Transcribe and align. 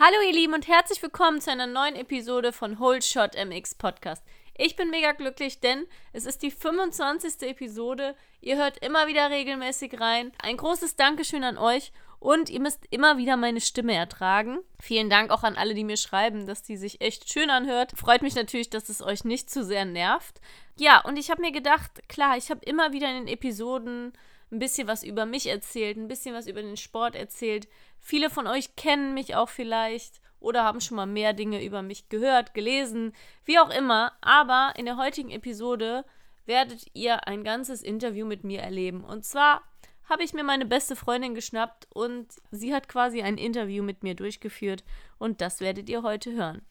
Hallo 0.00 0.14
ihr 0.24 0.32
Lieben 0.32 0.54
und 0.54 0.68
herzlich 0.68 1.02
willkommen 1.02 1.40
zu 1.40 1.50
einer 1.50 1.66
neuen 1.66 1.96
Episode 1.96 2.52
von 2.52 2.78
Whole 2.78 3.02
Shot 3.02 3.34
MX 3.34 3.74
Podcast. 3.74 4.22
Ich 4.56 4.76
bin 4.76 4.90
mega 4.90 5.10
glücklich, 5.10 5.58
denn 5.58 5.88
es 6.12 6.24
ist 6.24 6.44
die 6.44 6.52
25. 6.52 7.42
Episode. 7.42 8.14
Ihr 8.40 8.58
hört 8.58 8.78
immer 8.78 9.08
wieder 9.08 9.28
regelmäßig 9.28 10.00
rein. 10.00 10.30
Ein 10.40 10.56
großes 10.56 10.94
Dankeschön 10.94 11.42
an 11.42 11.58
euch 11.58 11.90
und 12.20 12.48
ihr 12.48 12.60
müsst 12.60 12.84
immer 12.90 13.18
wieder 13.18 13.36
meine 13.36 13.60
Stimme 13.60 13.94
ertragen. 13.94 14.60
Vielen 14.80 15.10
Dank 15.10 15.32
auch 15.32 15.42
an 15.42 15.56
alle, 15.56 15.74
die 15.74 15.82
mir 15.82 15.96
schreiben, 15.96 16.46
dass 16.46 16.62
die 16.62 16.76
sich 16.76 17.00
echt 17.00 17.28
schön 17.28 17.50
anhört. 17.50 17.90
Freut 17.96 18.22
mich 18.22 18.36
natürlich, 18.36 18.70
dass 18.70 18.88
es 18.88 19.02
euch 19.02 19.24
nicht 19.24 19.50
zu 19.50 19.64
sehr 19.64 19.84
nervt. 19.84 20.40
Ja, 20.76 21.00
und 21.00 21.16
ich 21.16 21.28
habe 21.28 21.40
mir 21.40 21.50
gedacht, 21.50 22.08
klar, 22.08 22.36
ich 22.36 22.52
habe 22.52 22.64
immer 22.64 22.92
wieder 22.92 23.10
in 23.10 23.24
den 23.24 23.34
Episoden 23.34 24.12
ein 24.50 24.58
bisschen 24.58 24.88
was 24.88 25.02
über 25.02 25.26
mich 25.26 25.46
erzählt, 25.46 25.96
ein 25.96 26.08
bisschen 26.08 26.34
was 26.34 26.46
über 26.46 26.62
den 26.62 26.76
Sport 26.76 27.14
erzählt. 27.14 27.68
Viele 28.08 28.30
von 28.30 28.46
euch 28.46 28.74
kennen 28.74 29.12
mich 29.12 29.34
auch 29.34 29.50
vielleicht 29.50 30.22
oder 30.40 30.64
haben 30.64 30.80
schon 30.80 30.96
mal 30.96 31.04
mehr 31.04 31.34
Dinge 31.34 31.62
über 31.62 31.82
mich 31.82 32.08
gehört, 32.08 32.54
gelesen, 32.54 33.12
wie 33.44 33.58
auch 33.58 33.68
immer. 33.68 34.12
Aber 34.22 34.72
in 34.78 34.86
der 34.86 34.96
heutigen 34.96 35.28
Episode 35.28 36.06
werdet 36.46 36.86
ihr 36.94 37.28
ein 37.28 37.44
ganzes 37.44 37.82
Interview 37.82 38.24
mit 38.24 38.44
mir 38.44 38.62
erleben. 38.62 39.04
Und 39.04 39.26
zwar 39.26 39.60
habe 40.08 40.22
ich 40.22 40.32
mir 40.32 40.42
meine 40.42 40.64
beste 40.64 40.96
Freundin 40.96 41.34
geschnappt 41.34 41.86
und 41.92 42.28
sie 42.50 42.74
hat 42.74 42.88
quasi 42.88 43.20
ein 43.20 43.36
Interview 43.36 43.82
mit 43.82 44.02
mir 44.02 44.14
durchgeführt 44.14 44.84
und 45.18 45.42
das 45.42 45.60
werdet 45.60 45.90
ihr 45.90 46.02
heute 46.02 46.32
hören. 46.32 46.62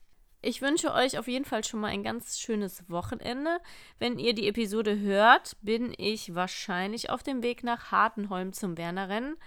Ich 0.42 0.64
wünsche 0.64 0.92
euch 0.92 1.20
auf 1.20 1.28
jeden 1.28 1.46
Fall 1.46 1.64
schon 1.64 1.82
mal 1.82 1.90
ein 1.90 2.04
ganz 2.04 2.40
schönes 2.40 2.90
Wochenende. 2.90 3.60
Wenn 4.00 4.18
ihr 4.18 4.34
die 4.34 4.48
Episode 4.48 5.00
hört, 5.00 5.56
bin 5.62 5.94
ich 6.00 6.34
wahrscheinlich 6.34 7.12
auf 7.12 7.22
dem 7.22 7.44
Weg 7.44 7.64
nach 7.64 7.92
Hartenholm 7.92 8.54
zum 8.54 8.76
Wernerrennen, 8.76 9.38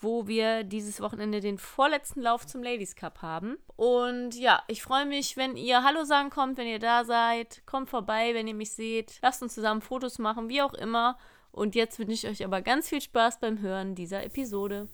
wo 0.00 0.26
wir 0.26 0.64
dieses 0.64 1.00
Wochenende 1.00 1.40
den 1.40 1.58
vorletzten 1.58 2.22
Lauf 2.22 2.46
zum 2.46 2.62
Ladies 2.62 2.96
Cup 2.96 3.22
haben. 3.22 3.56
Und 3.76 4.34
ja, 4.34 4.62
ich 4.66 4.82
freue 4.82 5.06
mich, 5.06 5.36
wenn 5.36 5.56
ihr 5.56 5.84
Hallo 5.84 6.04
sagen 6.04 6.30
kommt, 6.30 6.56
wenn 6.58 6.66
ihr 6.66 6.78
da 6.78 7.04
seid. 7.04 7.62
Kommt 7.66 7.90
vorbei, 7.90 8.34
wenn 8.34 8.48
ihr 8.48 8.54
mich 8.54 8.72
seht. 8.72 9.18
Lasst 9.22 9.42
uns 9.42 9.54
zusammen 9.54 9.82
Fotos 9.82 10.18
machen, 10.18 10.48
wie 10.48 10.62
auch 10.62 10.74
immer. 10.74 11.18
Und 11.52 11.74
jetzt 11.74 11.98
wünsche 11.98 12.12
ich 12.12 12.28
euch 12.28 12.44
aber 12.44 12.62
ganz 12.62 12.88
viel 12.88 13.00
Spaß 13.00 13.40
beim 13.40 13.60
Hören 13.60 13.94
dieser 13.94 14.24
Episode. 14.24 14.88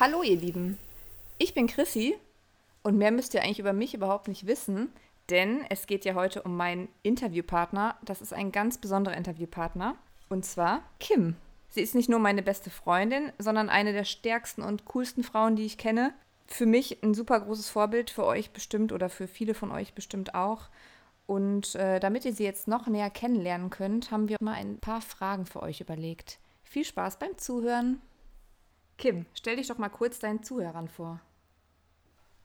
Hallo 0.00 0.22
ihr 0.22 0.36
Lieben, 0.36 0.78
ich 1.38 1.54
bin 1.54 1.66
Chrissy 1.66 2.16
und 2.84 2.96
mehr 2.98 3.10
müsst 3.10 3.34
ihr 3.34 3.42
eigentlich 3.42 3.58
über 3.58 3.72
mich 3.72 3.94
überhaupt 3.94 4.28
nicht 4.28 4.46
wissen, 4.46 4.92
denn 5.28 5.64
es 5.70 5.88
geht 5.88 6.04
ja 6.04 6.14
heute 6.14 6.42
um 6.42 6.56
meinen 6.56 6.88
Interviewpartner. 7.02 7.96
Das 8.04 8.22
ist 8.22 8.32
ein 8.32 8.52
ganz 8.52 8.78
besonderer 8.78 9.16
Interviewpartner 9.16 9.96
und 10.28 10.44
zwar 10.44 10.84
Kim. 11.00 11.34
Sie 11.68 11.80
ist 11.80 11.96
nicht 11.96 12.08
nur 12.08 12.20
meine 12.20 12.44
beste 12.44 12.70
Freundin, 12.70 13.32
sondern 13.38 13.68
eine 13.68 13.92
der 13.92 14.04
stärksten 14.04 14.62
und 14.62 14.84
coolsten 14.84 15.24
Frauen, 15.24 15.56
die 15.56 15.66
ich 15.66 15.78
kenne. 15.78 16.14
Für 16.46 16.66
mich 16.66 17.02
ein 17.02 17.12
super 17.12 17.40
großes 17.40 17.68
Vorbild, 17.68 18.10
für 18.10 18.24
euch 18.24 18.52
bestimmt 18.52 18.92
oder 18.92 19.08
für 19.08 19.26
viele 19.26 19.54
von 19.54 19.72
euch 19.72 19.94
bestimmt 19.94 20.32
auch. 20.32 20.68
Und 21.26 21.74
äh, 21.74 21.98
damit 21.98 22.24
ihr 22.24 22.32
sie 22.32 22.44
jetzt 22.44 22.68
noch 22.68 22.86
näher 22.86 23.10
kennenlernen 23.10 23.70
könnt, 23.70 24.12
haben 24.12 24.28
wir 24.28 24.36
mal 24.40 24.54
ein 24.54 24.78
paar 24.78 25.00
Fragen 25.00 25.44
für 25.44 25.60
euch 25.60 25.80
überlegt. 25.80 26.38
Viel 26.62 26.84
Spaß 26.84 27.18
beim 27.18 27.36
Zuhören! 27.36 28.00
Kim, 28.98 29.26
stell 29.32 29.56
dich 29.56 29.68
doch 29.68 29.78
mal 29.78 29.88
kurz 29.88 30.18
deinen 30.18 30.42
Zuhörern 30.42 30.88
vor. 30.88 31.20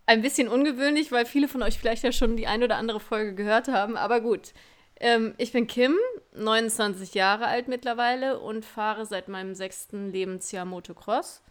Ein 0.06 0.22
bisschen 0.22 0.48
ungewöhnlich, 0.48 1.12
weil 1.12 1.26
viele 1.26 1.48
von 1.48 1.64
euch 1.64 1.80
vielleicht 1.80 2.04
ja 2.04 2.12
schon 2.12 2.38
die 2.38 2.48
ein 2.48 2.64
oder 2.64 2.78
andere 2.78 3.00
Folge 3.00 3.34
gehört 3.34 3.68
haben, 3.68 3.98
aber 3.98 4.22
gut. 4.22 4.54
Ähm, 5.00 5.34
ich 5.38 5.52
bin 5.52 5.66
Kim, 5.66 5.98
29 6.34 7.14
Jahre 7.16 7.48
alt 7.48 7.68
mittlerweile 7.68 8.40
und 8.40 8.66
fahre 8.66 9.06
seit 9.06 9.28
meinem 9.28 9.56
sechsten 9.56 10.12
Lebensjahr 10.12 10.66
Motocross. 10.66 11.42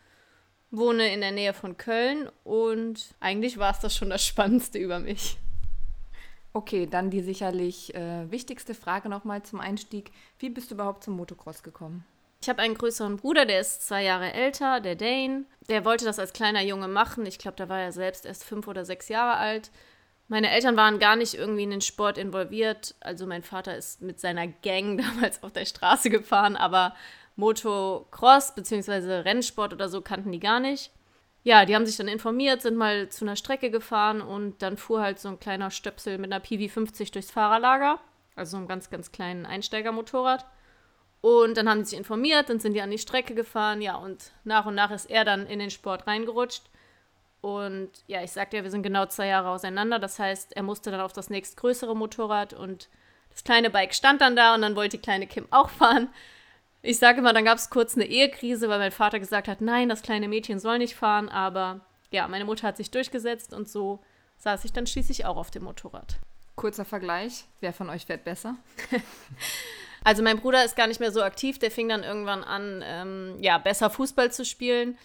Wohne 0.70 1.12
in 1.12 1.20
der 1.20 1.32
Nähe 1.32 1.52
von 1.52 1.76
Köln 1.76 2.30
und 2.44 3.14
eigentlich 3.20 3.58
war 3.58 3.72
es 3.72 3.80
das 3.80 3.96
schon 3.96 4.08
das 4.08 4.24
Spannendste 4.24 4.78
über 4.78 5.00
mich. 5.00 5.36
Okay, 6.54 6.86
dann 6.86 7.10
die 7.10 7.22
sicherlich 7.22 7.94
äh, 7.94 8.30
wichtigste 8.30 8.74
Frage 8.74 9.08
nochmal 9.08 9.42
zum 9.42 9.60
Einstieg. 9.60 10.12
Wie 10.38 10.50
bist 10.50 10.70
du 10.70 10.74
überhaupt 10.74 11.02
zum 11.02 11.16
Motocross 11.16 11.62
gekommen? 11.62 12.04
Ich 12.42 12.48
habe 12.48 12.60
einen 12.60 12.74
größeren 12.74 13.18
Bruder, 13.18 13.46
der 13.46 13.60
ist 13.60 13.86
zwei 13.86 14.02
Jahre 14.02 14.32
älter, 14.32 14.80
der 14.80 14.96
Dane. 14.96 15.44
Der 15.68 15.84
wollte 15.84 16.04
das 16.04 16.18
als 16.18 16.32
kleiner 16.32 16.60
Junge 16.60 16.88
machen. 16.88 17.24
Ich 17.24 17.38
glaube, 17.38 17.56
da 17.56 17.68
war 17.68 17.78
er 17.78 17.92
selbst 17.92 18.26
erst 18.26 18.42
fünf 18.42 18.66
oder 18.66 18.84
sechs 18.84 19.08
Jahre 19.08 19.36
alt. 19.36 19.70
Meine 20.26 20.50
Eltern 20.50 20.76
waren 20.76 20.98
gar 20.98 21.14
nicht 21.14 21.34
irgendwie 21.34 21.62
in 21.62 21.70
den 21.70 21.80
Sport 21.80 22.18
involviert. 22.18 22.96
Also 22.98 23.26
mein 23.28 23.44
Vater 23.44 23.76
ist 23.76 24.02
mit 24.02 24.18
seiner 24.18 24.48
Gang 24.48 25.00
damals 25.14 25.40
auf 25.44 25.52
der 25.52 25.66
Straße 25.66 26.10
gefahren, 26.10 26.56
aber 26.56 26.96
Motocross 27.36 28.56
bzw. 28.56 29.20
Rennsport 29.20 29.72
oder 29.72 29.88
so 29.88 30.00
kannten 30.00 30.32
die 30.32 30.40
gar 30.40 30.58
nicht. 30.58 30.90
Ja, 31.44 31.64
die 31.64 31.76
haben 31.76 31.86
sich 31.86 31.96
dann 31.96 32.08
informiert, 32.08 32.60
sind 32.60 32.76
mal 32.76 33.08
zu 33.08 33.24
einer 33.24 33.36
Strecke 33.36 33.70
gefahren 33.70 34.20
und 34.20 34.62
dann 34.62 34.76
fuhr 34.76 35.00
halt 35.00 35.20
so 35.20 35.28
ein 35.28 35.38
kleiner 35.38 35.70
Stöpsel 35.70 36.18
mit 36.18 36.32
einer 36.32 36.44
PV50 36.44 37.12
durchs 37.12 37.30
Fahrerlager. 37.30 38.00
Also 38.34 38.52
so 38.52 38.56
einem 38.56 38.66
ganz, 38.66 38.90
ganz 38.90 39.12
kleinen 39.12 39.46
Einsteigermotorrad. 39.46 40.44
Und 41.22 41.56
dann 41.56 41.68
haben 41.68 41.78
die 41.78 41.84
sich 41.86 41.98
informiert, 41.98 42.50
dann 42.50 42.58
sind 42.58 42.74
die 42.74 42.82
an 42.82 42.90
die 42.90 42.98
Strecke 42.98 43.34
gefahren, 43.34 43.80
ja, 43.80 43.94
und 43.94 44.32
nach 44.42 44.66
und 44.66 44.74
nach 44.74 44.90
ist 44.90 45.08
er 45.08 45.24
dann 45.24 45.46
in 45.46 45.60
den 45.60 45.70
Sport 45.70 46.06
reingerutscht. 46.06 46.64
Und 47.40 47.90
ja, 48.08 48.22
ich 48.22 48.32
sagte 48.32 48.56
ja, 48.56 48.64
wir 48.64 48.70
sind 48.70 48.82
genau 48.82 49.06
zwei 49.06 49.28
Jahre 49.28 49.48
auseinander. 49.50 49.98
Das 49.98 50.18
heißt, 50.18 50.56
er 50.56 50.62
musste 50.62 50.90
dann 50.90 51.00
auf 51.00 51.12
das 51.12 51.30
nächstgrößere 51.30 51.94
Motorrad 51.94 52.52
und 52.52 52.88
das 53.30 53.44
kleine 53.44 53.70
Bike 53.70 53.94
stand 53.94 54.20
dann 54.20 54.36
da 54.36 54.54
und 54.54 54.62
dann 54.62 54.76
wollte 54.76 54.96
die 54.96 55.02
kleine 55.02 55.26
Kim 55.26 55.46
auch 55.50 55.70
fahren. 55.70 56.08
Ich 56.82 56.98
sage 56.98 57.18
immer, 57.18 57.32
dann 57.32 57.44
gab 57.44 57.58
es 57.58 57.70
kurz 57.70 57.94
eine 57.94 58.06
Ehekrise, 58.06 58.68
weil 58.68 58.78
mein 58.78 58.92
Vater 58.92 59.20
gesagt 59.20 59.46
hat, 59.46 59.60
nein, 59.60 59.88
das 59.88 60.02
kleine 60.02 60.28
Mädchen 60.28 60.58
soll 60.58 60.78
nicht 60.78 60.96
fahren. 60.96 61.28
Aber 61.28 61.80
ja, 62.10 62.26
meine 62.28 62.44
Mutter 62.44 62.66
hat 62.66 62.76
sich 62.76 62.90
durchgesetzt 62.90 63.54
und 63.54 63.68
so 63.68 64.00
saß 64.38 64.64
ich 64.64 64.72
dann 64.72 64.86
schließlich 64.86 65.24
auch 65.24 65.36
auf 65.36 65.50
dem 65.50 65.64
Motorrad. 65.64 66.18
Kurzer 66.56 66.84
Vergleich, 66.84 67.44
wer 67.60 67.72
von 67.72 67.88
euch 67.90 68.06
fährt 68.06 68.24
besser? 68.24 68.56
Also 70.04 70.22
mein 70.22 70.38
Bruder 70.40 70.64
ist 70.64 70.76
gar 70.76 70.86
nicht 70.86 71.00
mehr 71.00 71.12
so 71.12 71.22
aktiv, 71.22 71.58
der 71.58 71.70
fing 71.70 71.88
dann 71.88 72.02
irgendwann 72.02 72.42
an, 72.42 72.82
ähm, 72.84 73.36
ja, 73.40 73.58
besser 73.58 73.90
Fußball 73.90 74.32
zu 74.32 74.44
spielen. 74.44 74.98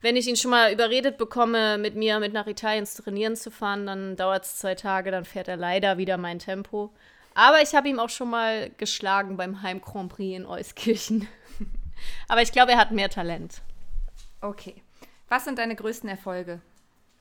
Wenn 0.00 0.16
ich 0.16 0.28
ihn 0.28 0.36
schon 0.36 0.50
mal 0.50 0.72
überredet 0.72 1.16
bekomme, 1.16 1.78
mit 1.78 1.96
mir 1.96 2.20
mit 2.20 2.32
nach 2.32 2.46
Italien 2.46 2.86
zu 2.86 3.02
trainieren 3.02 3.36
zu 3.36 3.50
fahren, 3.50 3.86
dann 3.86 4.16
dauert 4.16 4.44
es 4.44 4.58
zwei 4.58 4.74
Tage, 4.74 5.10
dann 5.10 5.24
fährt 5.24 5.48
er 5.48 5.56
leider 5.56 5.98
wieder 5.98 6.18
mein 6.18 6.38
Tempo. 6.38 6.92
Aber 7.34 7.62
ich 7.62 7.74
habe 7.74 7.88
ihm 7.88 7.98
auch 7.98 8.10
schon 8.10 8.30
mal 8.30 8.70
geschlagen 8.76 9.36
beim 9.36 9.62
Heim 9.62 9.80
Grand 9.80 10.12
Prix 10.12 10.36
in 10.36 10.46
Euskirchen. 10.46 11.26
Aber 12.28 12.42
ich 12.42 12.52
glaube, 12.52 12.72
er 12.72 12.78
hat 12.78 12.92
mehr 12.92 13.10
Talent. 13.10 13.62
Okay. 14.40 14.82
Was 15.28 15.44
sind 15.44 15.58
deine 15.58 15.74
größten 15.74 16.08
Erfolge? 16.08 16.60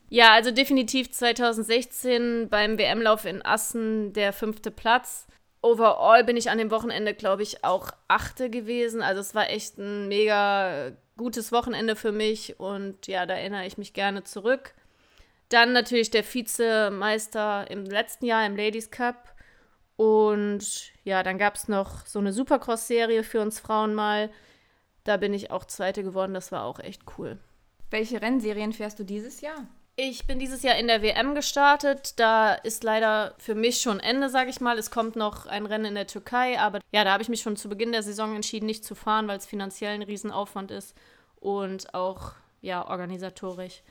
Ja, 0.10 0.34
also 0.34 0.52
definitiv 0.52 1.12
2016 1.12 2.50
beim 2.50 2.78
WM-Lauf 2.78 3.26
in 3.26 3.44
Assen 3.44 4.14
der 4.14 4.34
fünfte 4.34 4.70
Platz 4.70 5.26
overall 5.64 6.24
bin 6.24 6.38
ich 6.38 6.52
an 6.52 6.60
dem 6.60 6.70
Wochenende, 6.70 7.16
glaube 7.16 7.42
ich, 7.42 7.64
auch 7.64 7.92
Achte 8.08 8.52
gewesen. 8.52 9.02
Also 9.02 9.22
es 9.22 9.34
war 9.34 9.50
echt 9.50 9.80
ein 9.80 10.08
mega 10.08 10.92
gutes 11.18 11.52
Wochenende 11.52 11.96
für 11.96 12.12
mich 12.12 12.60
und 12.60 13.08
ja, 13.08 13.26
da 13.26 13.34
erinnere 13.36 13.66
ich 13.66 13.78
mich 13.78 13.94
gerne 13.94 14.24
zurück. 14.24 14.74
Dann 15.50 15.74
natürlich 15.74 16.12
der 16.12 16.24
Vizemeister 16.24 17.70
im 17.70 17.86
letzten 17.86 18.26
Jahr 18.26 18.46
im 18.46 18.56
Ladies 18.56 18.92
Cup. 18.92 19.34
Und 19.96 20.92
ja, 21.04 21.22
dann 21.22 21.38
gab 21.38 21.56
es 21.56 21.68
noch 21.68 22.06
so 22.06 22.20
eine 22.20 22.34
Supercross-Serie 22.34 23.24
für 23.24 23.42
uns 23.42 23.60
Frauen 23.60 23.94
mal. 23.94 24.32
Da 25.04 25.18
bin 25.18 25.34
ich 25.34 25.52
auch 25.52 25.66
Zweite 25.66 26.04
geworden. 26.04 26.34
Das 26.34 26.52
war 26.52 26.64
auch 26.64 26.80
echt 26.80 27.04
cool. 27.18 27.38
Welche 27.92 28.22
Rennserien 28.22 28.74
fährst 28.74 28.98
du 29.00 29.04
dieses 29.04 29.42
Jahr? 29.42 29.68
Ich 29.96 30.26
bin 30.26 30.40
dieses 30.40 30.64
Jahr 30.64 30.76
in 30.78 30.88
der 30.88 31.04
WM 31.04 31.36
gestartet. 31.36 32.20
Da 32.20 32.54
ist 32.54 32.84
leider 32.84 33.36
für 33.38 33.54
mich 33.54 33.80
schon 33.80 34.00
Ende, 34.00 34.28
sage 34.30 34.50
ich 34.50 34.60
mal. 34.60 34.80
Es 34.80 34.90
kommt 34.90 35.16
noch 35.16 35.46
ein 35.46 35.68
Rennen 35.68 35.86
in 35.86 35.96
der 35.96 36.08
Türkei, 36.08 36.60
aber 36.60 36.80
ja, 36.92 37.04
da 37.04 37.12
habe 37.12 37.22
ich 37.22 37.30
mich 37.30 37.42
schon 37.42 37.58
zu 37.58 37.70
Beginn 37.70 37.92
der 37.92 38.02
Saison 38.02 38.36
entschieden, 38.36 38.66
nicht 38.66 38.84
zu 38.84 38.96
fahren, 38.96 39.28
weil 39.28 39.38
es 39.38 39.46
finanziell 39.46 39.94
ein 39.94 40.02
Riesenaufwand 40.02 40.72
ist 40.72 40.96
und 41.40 41.94
auch 41.94 42.32
ja 42.62 42.88
organisatorisch. 42.88 43.84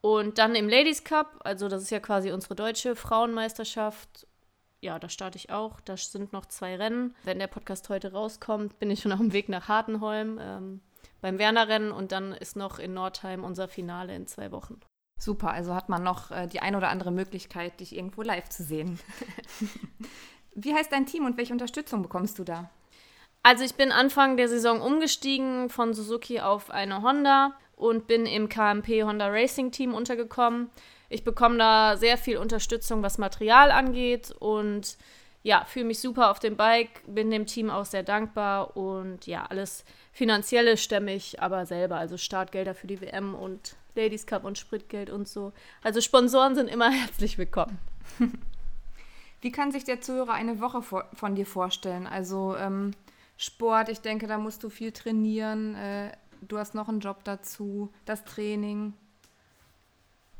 Und 0.00 0.38
dann 0.38 0.54
im 0.54 0.68
Ladies 0.68 1.02
Cup, 1.02 1.40
also 1.42 1.68
das 1.68 1.82
ist 1.82 1.90
ja 1.90 1.98
quasi 1.98 2.30
unsere 2.30 2.54
deutsche 2.54 2.94
Frauenmeisterschaft. 2.94 4.28
Ja, 4.80 5.00
da 5.00 5.08
starte 5.08 5.38
ich 5.38 5.50
auch. 5.50 5.80
Da 5.80 5.96
sind 5.96 6.32
noch 6.32 6.46
zwei 6.46 6.76
Rennen. 6.76 7.16
Wenn 7.24 7.40
der 7.40 7.48
Podcast 7.48 7.88
heute 7.88 8.12
rauskommt, 8.12 8.78
bin 8.78 8.92
ich 8.92 9.00
schon 9.00 9.12
auf 9.12 9.18
dem 9.18 9.32
Weg 9.32 9.48
nach 9.48 9.66
Hartenholm 9.66 10.38
ähm, 10.40 10.80
beim 11.20 11.40
Werner-Rennen 11.40 11.90
und 11.90 12.12
dann 12.12 12.32
ist 12.32 12.54
noch 12.54 12.78
in 12.78 12.94
Nordheim 12.94 13.42
unser 13.42 13.66
Finale 13.66 14.14
in 14.14 14.28
zwei 14.28 14.52
Wochen. 14.52 14.80
Super, 15.22 15.52
also 15.52 15.72
hat 15.72 15.88
man 15.88 16.02
noch 16.02 16.32
äh, 16.32 16.48
die 16.48 16.58
ein 16.58 16.74
oder 16.74 16.88
andere 16.88 17.12
Möglichkeit, 17.12 17.78
dich 17.78 17.94
irgendwo 17.94 18.22
live 18.22 18.48
zu 18.48 18.64
sehen. 18.64 18.98
Wie 20.56 20.74
heißt 20.74 20.90
dein 20.90 21.06
Team 21.06 21.26
und 21.26 21.36
welche 21.36 21.52
Unterstützung 21.52 22.02
bekommst 22.02 22.40
du 22.40 22.44
da? 22.44 22.70
Also 23.44 23.62
ich 23.62 23.76
bin 23.76 23.92
Anfang 23.92 24.36
der 24.36 24.48
Saison 24.48 24.80
umgestiegen 24.80 25.68
von 25.68 25.94
Suzuki 25.94 26.40
auf 26.40 26.70
eine 26.72 27.02
Honda 27.02 27.52
und 27.76 28.08
bin 28.08 28.26
im 28.26 28.48
KMP 28.48 29.04
Honda 29.04 29.28
Racing 29.28 29.70
Team 29.70 29.94
untergekommen. 29.94 30.70
Ich 31.08 31.22
bekomme 31.22 31.56
da 31.56 31.96
sehr 31.96 32.18
viel 32.18 32.36
Unterstützung, 32.36 33.04
was 33.04 33.18
Material 33.18 33.70
angeht 33.70 34.34
und 34.40 34.96
ja, 35.44 35.64
fühle 35.66 35.84
mich 35.84 36.00
super 36.00 36.32
auf 36.32 36.40
dem 36.40 36.56
Bike, 36.56 37.00
bin 37.06 37.30
dem 37.30 37.46
Team 37.46 37.70
auch 37.70 37.84
sehr 37.84 38.02
dankbar 38.02 38.76
und 38.76 39.28
ja, 39.28 39.46
alles 39.48 39.84
Finanzielle 40.10 40.76
stemme 40.76 41.14
ich 41.14 41.40
aber 41.40 41.64
selber, 41.64 41.98
also 41.98 42.16
Startgelder 42.16 42.74
für 42.74 42.88
die 42.88 43.00
WM 43.00 43.36
und 43.36 43.76
Ladies 43.94 44.26
Cup 44.26 44.44
und 44.44 44.58
Spritgeld 44.58 45.10
und 45.10 45.28
so. 45.28 45.52
Also 45.82 46.00
Sponsoren 46.00 46.54
sind 46.54 46.68
immer 46.68 46.90
herzlich 46.90 47.38
willkommen. 47.38 47.78
Wie 49.40 49.52
kann 49.52 49.72
sich 49.72 49.84
der 49.84 50.00
Zuhörer 50.00 50.32
eine 50.32 50.60
Woche 50.60 50.82
vor, 50.82 51.08
von 51.14 51.34
dir 51.34 51.46
vorstellen? 51.46 52.06
Also 52.06 52.56
ähm, 52.56 52.92
Sport, 53.36 53.88
ich 53.88 54.00
denke, 54.00 54.26
da 54.26 54.38
musst 54.38 54.62
du 54.62 54.70
viel 54.70 54.92
trainieren. 54.92 55.74
Äh, 55.74 56.12
du 56.40 56.58
hast 56.58 56.74
noch 56.74 56.88
einen 56.88 57.00
Job 57.00 57.24
dazu, 57.24 57.92
das 58.04 58.24
Training. 58.24 58.94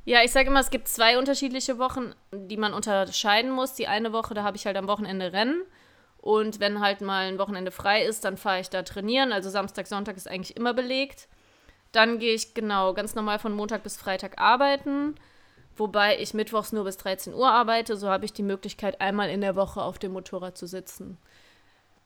Ja, 0.04 0.22
ich 0.24 0.32
sage 0.32 0.48
immer, 0.48 0.60
es 0.60 0.70
gibt 0.70 0.88
zwei 0.88 1.18
unterschiedliche 1.18 1.78
Wochen, 1.78 2.14
die 2.32 2.56
man 2.56 2.74
unterscheiden 2.74 3.50
muss. 3.50 3.74
Die 3.74 3.86
eine 3.86 4.12
Woche, 4.12 4.34
da 4.34 4.42
habe 4.42 4.56
ich 4.56 4.66
halt 4.66 4.76
am 4.76 4.88
Wochenende 4.88 5.32
Rennen. 5.32 5.62
Und 6.18 6.60
wenn 6.60 6.80
halt 6.80 7.00
mal 7.00 7.26
ein 7.26 7.38
Wochenende 7.38 7.72
frei 7.72 8.04
ist, 8.04 8.24
dann 8.24 8.36
fahre 8.36 8.60
ich 8.60 8.70
da 8.70 8.82
trainieren. 8.82 9.32
Also 9.32 9.50
Samstag, 9.50 9.86
Sonntag 9.86 10.16
ist 10.16 10.28
eigentlich 10.28 10.56
immer 10.56 10.74
belegt. 10.74 11.28
Dann 11.92 12.18
gehe 12.18 12.34
ich 12.34 12.54
genau 12.54 12.94
ganz 12.94 13.14
normal 13.14 13.38
von 13.38 13.52
Montag 13.52 13.82
bis 13.82 13.96
Freitag 13.96 14.40
arbeiten. 14.40 15.14
Wobei 15.76 16.18
ich 16.18 16.34
mittwochs 16.34 16.72
nur 16.72 16.84
bis 16.84 16.96
13 16.98 17.34
Uhr 17.34 17.50
arbeite. 17.50 17.96
So 17.96 18.08
habe 18.08 18.24
ich 18.24 18.32
die 18.32 18.42
Möglichkeit, 18.42 19.00
einmal 19.00 19.30
in 19.30 19.40
der 19.40 19.56
Woche 19.56 19.82
auf 19.82 19.98
dem 19.98 20.12
Motorrad 20.12 20.56
zu 20.56 20.66
sitzen. 20.66 21.18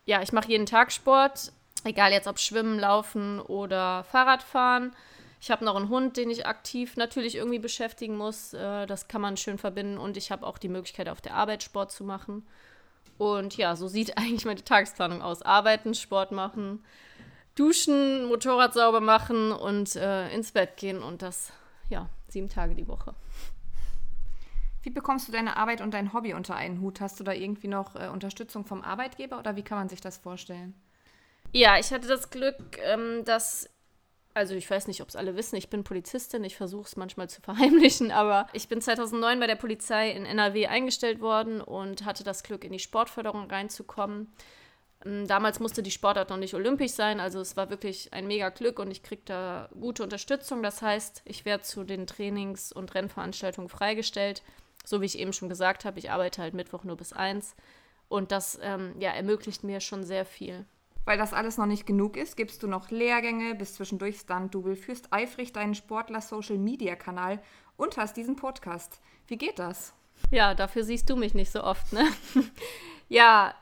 Ja, 0.05 0.23
ich 0.23 0.33
mache 0.33 0.49
jeden 0.49 0.67
Tag 0.67 0.93
Sport. 0.93 1.53
Egal 1.85 2.13
jetzt 2.13 2.29
ob 2.29 2.39
Schwimmen, 2.39 2.79
Laufen 2.79 3.41
oder 3.41 4.05
Fahrradfahren. 4.05 4.95
Ich 5.41 5.51
habe 5.51 5.65
noch 5.65 5.77
einen 5.77 5.89
Hund, 5.89 6.17
den 6.17 6.31
ich 6.31 6.47
aktiv 6.47 6.97
natürlich 6.97 7.37
irgendwie 7.37 7.59
beschäftigen 7.59 8.17
muss. 8.17 8.55
Äh, 8.55 8.87
das 8.87 9.09
kann 9.09 9.21
man 9.21 9.37
schön 9.37 9.59
verbinden. 9.59 9.99
Und 9.99 10.17
ich 10.17 10.31
habe 10.31 10.47
auch 10.47 10.59
die 10.59 10.69
Möglichkeit, 10.69 11.09
auf 11.09 11.21
der 11.21 11.35
Arbeit 11.35 11.63
Sport 11.63 11.93
zu 11.93 12.05
machen. 12.05 12.47
Und 13.19 13.57
ja, 13.57 13.77
so 13.77 13.89
sieht 13.89 14.17
eigentlich 14.19 14.45
meine 14.45 14.65
Tagesplanung 14.65 15.23
aus. 15.23 15.43
Arbeiten, 15.43 15.95
Sport 15.95 16.33
machen, 16.33 16.85
duschen, 17.57 18.27
Motorrad 18.27 18.75
sauber 18.75 19.01
machen 19.01 19.51
und 19.51 19.97
äh, 19.97 20.33
ins 20.33 20.53
Bett 20.53 20.77
gehen. 20.77 21.03
Und 21.03 21.23
das, 21.23 21.53
ja, 21.89 22.09
sieben 22.29 22.49
Tage 22.49 22.77
die 22.77 22.87
Woche. 22.87 23.15
Wie 24.83 24.91
bekommst 24.91 25.27
du 25.27 25.33
deine 25.33 25.57
Arbeit 25.57 25.81
und 25.81 25.93
dein 25.93 26.13
Hobby 26.13 26.33
unter 26.33 26.55
einen 26.55 26.81
Hut? 26.81 27.01
Hast 27.01 27.19
du 27.19 27.25
da 27.25 27.33
irgendwie 27.33 27.67
noch 27.67 27.97
äh, 27.97 28.09
Unterstützung 28.09 28.65
vom 28.65 28.83
Arbeitgeber 28.83 29.39
oder 29.39 29.57
wie 29.57 29.65
kann 29.65 29.79
man 29.79 29.89
sich 29.89 30.01
das 30.01 30.19
vorstellen? 30.19 30.75
Ja, 31.51 31.79
ich 31.79 31.91
hatte 31.93 32.07
das 32.07 32.31
Glück, 32.31 32.79
ähm, 32.85 33.25
dass 33.25 33.69
also 34.37 34.55
ich 34.55 34.71
weiß 34.71 34.87
nicht, 34.87 35.01
ob 35.01 35.09
es 35.09 35.17
alle 35.17 35.35
wissen, 35.35 35.57
ich 35.57 35.71
bin 35.71 35.83
Polizistin, 35.83 36.45
ich 36.45 36.57
versuche 36.57 36.85
es 36.85 36.97
manchmal 36.97 37.31
zu 37.31 37.41
verheimlichen, 37.43 38.13
aber 38.13 38.47
ich 38.53 38.69
bin 38.69 38.83
2009 38.83 39.41
bei 39.41 39.47
der 39.47 39.57
Polizei 39.57 40.11
in 40.11 40.27
NRW 40.27 40.67
eingestellt 40.67 41.21
worden 41.21 41.63
und 41.63 42.05
hatte 42.05 42.23
das 42.23 42.43
Glück, 42.43 42.63
in 42.63 42.73
die 42.73 42.79
Sportförderung 42.79 43.51
reinzukommen. 43.51 44.31
Ähm, 45.05 45.27
damals 45.27 45.61
musste 45.61 45.83
die 45.83 45.91
Sportart 45.91 46.31
noch 46.31 46.37
nicht 46.37 46.55
olympisch 46.55 46.93
sein, 46.93 47.21
also 47.21 47.41
es 47.41 47.57
war 47.57 47.71
wirklich 47.71 48.13
ein 48.13 48.27
mega 48.27 48.49
Glück 48.49 48.79
und 48.79 48.91
ich 48.91 49.03
kriege 49.03 49.23
da 49.25 49.69
gute 49.79 50.03
Unterstützung. 50.03 50.63
Das 50.63 50.83
heißt, 50.83 51.23
ich 51.25 51.45
werde 51.45 51.65
zu 51.65 51.85
den 51.85 52.07
Trainings- 52.07 52.73
und 52.73 52.95
Rennveranstaltungen 52.95 53.69
freigestellt. 53.69 54.43
So 54.85 55.01
wie 55.01 55.07
ich 55.07 55.19
eben 55.19 55.33
schon 55.33 55.49
gesagt 55.49 55.85
habe, 55.85 55.99
ich 55.99 56.11
arbeite 56.11 56.41
halt 56.41 56.55
Mittwoch 56.55 56.85
nur 56.85 56.97
bis 56.97 57.13
eins 57.13 57.57
und 58.09 58.31
das 58.31 58.59
ähm, 58.63 58.95
ja, 58.99 59.11
ermöglicht 59.11 59.65
mir 59.65 59.81
schon 59.81 60.05
sehr 60.05 60.25
viel. 60.25 60.65
Weil 61.05 61.19
das 61.19 61.33
alles 61.33 61.57
noch 61.57 61.67
nicht 61.67 61.87
genug 61.87 62.17
ist, 62.17 62.37
gibst 62.37 62.63
du 62.63 62.67
noch 62.67 62.91
Lehrgänge, 62.91 63.55
bist 63.55 63.77
zwischendurch 63.77 64.19
Stunt-Double, 64.19 64.75
führst 64.75 65.13
eifrig 65.13 65.53
deinen 65.53 65.75
Sportler-Social-Media-Kanal 65.75 67.41
und 67.77 67.97
hast 67.97 68.17
diesen 68.17 68.35
Podcast. 68.35 69.01
Wie 69.29 69.37
geht 69.37 69.59
das? 69.59 69.95
Ja, 70.31 70.55
dafür 70.55 70.83
siehst 70.83 71.09
du 71.09 71.17
mich 71.17 71.35
nicht 71.35 71.53
so 71.53 71.63
oft, 71.63 71.93
ne? 71.93 72.09
ja, 73.09 73.55